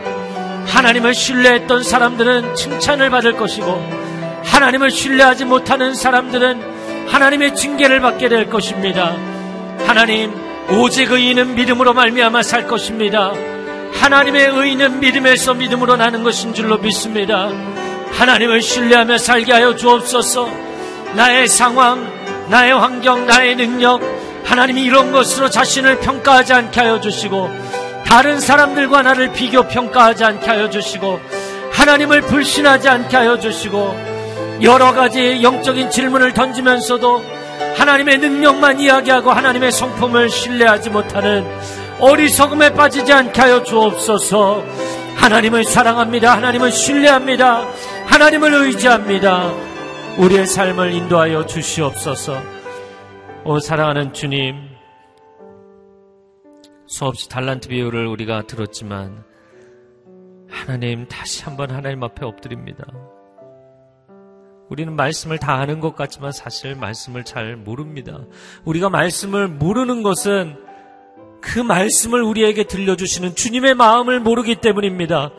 하나님을 0.67 1.13
신뢰했던 1.13 1.83
사람들은 1.83 2.55
칭찬을 2.55 3.09
받을 3.09 3.33
것이고 3.33 3.83
하나님을 4.43 4.91
신뢰하지 4.91 5.45
못하는 5.45 5.93
사람들은 5.93 7.07
하나님의 7.07 7.55
징계를 7.55 8.01
받게 8.01 8.29
될 8.29 8.49
것입니다. 8.49 9.15
하나님 9.85 10.33
오직 10.71 11.11
의인은 11.11 11.55
믿음으로 11.55 11.93
말미암아 11.93 12.43
살 12.43 12.67
것입니다. 12.67 13.31
하나님의 13.93 14.47
의인은 14.47 14.99
믿음에서 14.99 15.53
믿음으로 15.53 15.95
나는 15.95 16.23
것인 16.23 16.53
줄로 16.53 16.77
믿습니다. 16.77 17.49
하나님을 18.11 18.61
신뢰하며 18.61 19.17
살게 19.17 19.53
하여 19.53 19.75
주옵소서. 19.75 20.49
나의 21.15 21.47
상황, 21.47 22.07
나의 22.49 22.73
환경, 22.73 23.25
나의 23.25 23.55
능력, 23.55 24.01
하나님이 24.43 24.83
이런 24.83 25.11
것으로 25.11 25.49
자신을 25.49 25.99
평가하지 25.99 26.53
않게 26.53 26.79
하여 26.79 26.99
주시고, 26.99 27.49
다른 28.05 28.39
사람들과 28.39 29.01
나를 29.01 29.33
비교 29.33 29.67
평가하지 29.67 30.23
않게 30.23 30.45
하여 30.45 30.69
주시고, 30.69 31.19
하나님을 31.71 32.21
불신하지 32.21 32.87
않게 32.87 33.17
하여 33.17 33.39
주시고, 33.39 34.17
여러 34.63 34.93
가지 34.93 35.43
영적인 35.43 35.91
질문을 35.91 36.33
던지면서도 36.33 37.23
하나님의 37.77 38.17
능력만 38.17 38.79
이야기하고 38.79 39.31
하나님의 39.31 39.71
성품을 39.71 40.29
신뢰하지 40.29 40.89
못하는 40.89 41.45
어리석음에 41.99 42.73
빠지지 42.73 43.13
않게 43.13 43.39
하여 43.39 43.63
주옵소서. 43.63 44.63
하나님을 45.15 45.63
사랑합니다. 45.63 46.35
하나님을 46.37 46.71
신뢰합니다. 46.71 47.67
하나님을 48.07 48.53
의지합니다. 48.53 49.53
우리의 50.17 50.47
삶을 50.47 50.93
인도하여 50.93 51.45
주시옵소서. 51.45 52.41
오 53.43 53.59
사랑하는 53.59 54.13
주님, 54.13 54.55
수없이 56.87 57.29
달란트 57.29 57.67
비유를 57.69 58.07
우리가 58.07 58.47
들었지만 58.47 59.23
하나님 60.49 61.07
다시 61.07 61.43
한번 61.43 61.69
하나님 61.69 62.01
앞에 62.01 62.25
엎드립니다. 62.25 62.85
우리는 64.69 64.95
말씀을 64.95 65.37
다 65.37 65.55
아는 65.55 65.79
것 65.79 65.95
같지만 65.95 66.31
사실 66.31 66.75
말씀을 66.75 67.23
잘 67.23 67.55
모릅니다. 67.55 68.19
우리가 68.65 68.89
말씀을 68.89 69.47
모르는 69.47 70.01
것은 70.01 70.57
그 71.41 71.59
말씀을 71.59 72.23
우리에게 72.23 72.63
들려주시는 72.63 73.35
주님의 73.35 73.75
마음을 73.75 74.19
모르기 74.19 74.55
때문입니다. 74.55 75.31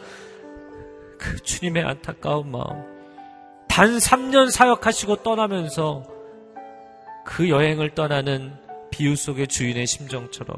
그 1.19 1.37
주님의 1.43 1.83
안타까운 1.85 2.51
마음. 2.51 2.85
단 3.69 3.99
3년 3.99 4.51
사역하시고 4.51 5.17
떠나면서 5.23 6.05
그 7.25 7.51
여행을 7.51 7.95
떠나는 7.95 8.55
비유 8.91 9.15
속의 9.15 9.49
주인의 9.49 9.87
심정처럼. 9.87 10.57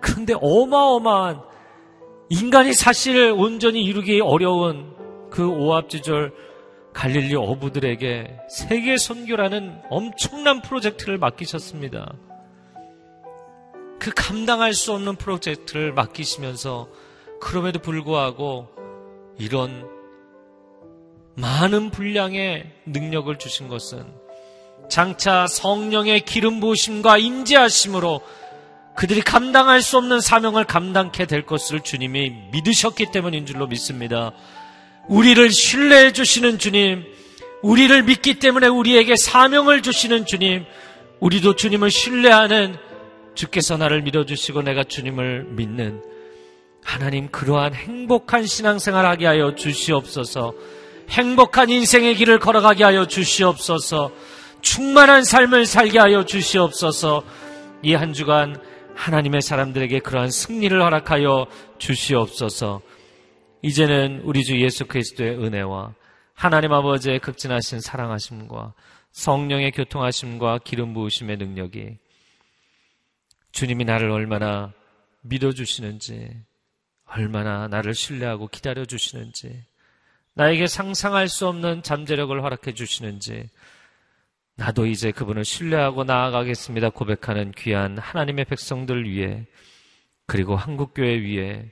근데 0.00 0.34
어마어마한 0.40 1.42
인간이 2.30 2.72
사실 2.72 3.32
온전히 3.36 3.82
이루기 3.82 4.20
어려운 4.20 4.94
그 5.30 5.48
오합지졸 5.48 6.32
갈릴리 6.92 7.34
어부들에게 7.34 8.38
세계 8.48 8.96
선교라는 8.96 9.80
엄청난 9.88 10.60
프로젝트를 10.60 11.18
맡기셨습니다. 11.18 12.14
그 13.98 14.10
감당할 14.14 14.74
수 14.74 14.92
없는 14.92 15.16
프로젝트를 15.16 15.92
맡기시면서 15.92 16.88
그럼에도 17.42 17.80
불구하고 17.80 18.68
이런 19.36 19.84
많은 21.34 21.90
분량의 21.90 22.70
능력을 22.86 23.36
주신 23.36 23.66
것은 23.66 24.06
장차 24.88 25.48
성령의 25.48 26.20
기름 26.20 26.60
부으심과 26.60 27.18
인지하심으로 27.18 28.20
그들이 28.94 29.22
감당할 29.22 29.82
수 29.82 29.98
없는 29.98 30.20
사명을 30.20 30.64
감당케 30.64 31.26
될 31.26 31.44
것을 31.44 31.80
주님이 31.80 32.32
믿으셨기 32.52 33.06
때문인 33.10 33.44
줄로 33.44 33.66
믿습니다. 33.66 34.32
우리를 35.08 35.50
신뢰해 35.50 36.12
주시는 36.12 36.58
주님, 36.58 37.04
우리를 37.62 38.02
믿기 38.04 38.38
때문에 38.38 38.68
우리에게 38.68 39.16
사명을 39.16 39.82
주시는 39.82 40.26
주님, 40.26 40.64
우리도 41.18 41.56
주님을 41.56 41.90
신뢰하는 41.90 42.76
주께서 43.34 43.76
나를 43.76 44.02
믿어주시고 44.02 44.62
내가 44.62 44.84
주님을 44.84 45.46
믿는 45.50 46.11
하나님 46.84 47.28
그러한 47.30 47.74
행복한 47.74 48.46
신앙생활 48.46 49.06
하게 49.06 49.26
하여 49.26 49.54
주시옵소서. 49.54 50.54
행복한 51.10 51.70
인생의 51.70 52.14
길을 52.16 52.38
걸어가게 52.38 52.84
하여 52.84 53.06
주시옵소서. 53.06 54.12
충만한 54.60 55.24
삶을 55.24 55.66
살게 55.66 55.98
하여 55.98 56.24
주시옵소서. 56.24 57.24
이 57.82 57.94
한 57.94 58.12
주간 58.12 58.60
하나님의 58.94 59.42
사람들에게 59.42 60.00
그러한 60.00 60.30
승리를 60.30 60.80
허락하여 60.80 61.46
주시옵소서. 61.78 62.80
이제는 63.62 64.22
우리 64.24 64.44
주 64.44 64.60
예수 64.60 64.86
그리스도의 64.86 65.38
은혜와 65.38 65.94
하나님 66.34 66.72
아버지의 66.72 67.18
극진하신 67.20 67.80
사랑하심과 67.80 68.74
성령의 69.12 69.72
교통하심과 69.72 70.60
기름 70.64 70.94
부으심의 70.94 71.36
능력이 71.36 71.98
주님이 73.52 73.84
나를 73.84 74.10
얼마나 74.10 74.72
믿어주시는지, 75.22 76.30
얼마나 77.14 77.68
나를 77.68 77.94
신뢰하고 77.94 78.48
기다려 78.48 78.84
주시는지, 78.84 79.64
나에게 80.34 80.66
상상할 80.66 81.28
수 81.28 81.46
없는 81.46 81.82
잠재력을 81.82 82.42
허락해 82.42 82.74
주시는지, 82.74 83.48
나도 84.56 84.86
이제 84.86 85.10
그분을 85.10 85.44
신뢰하고 85.44 86.04
나아가겠습니다. 86.04 86.90
고백하는 86.90 87.52
귀한 87.52 87.98
하나님의 87.98 88.46
백성들 88.46 89.08
위해, 89.08 89.46
그리고 90.26 90.56
한국교회 90.56 91.20
위해, 91.20 91.70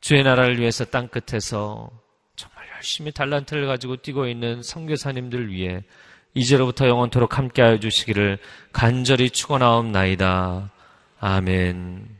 주의 0.00 0.22
나라를 0.22 0.58
위해서 0.58 0.84
땅 0.84 1.08
끝에서 1.08 1.90
정말 2.34 2.66
열심히 2.74 3.12
달란트를 3.12 3.66
가지고 3.66 3.96
뛰고 3.96 4.26
있는 4.26 4.62
선교사님들 4.62 5.52
위해 5.52 5.84
이제로부터 6.32 6.88
영원토록 6.88 7.36
함께하여 7.36 7.78
주시기를 7.80 8.38
간절히 8.72 9.30
축원하옵나이다. 9.30 10.72
아멘. 11.18 12.19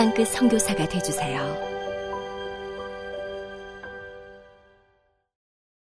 땅끝 0.00 0.28
성교사가 0.28 0.88
되주세요 0.88 1.69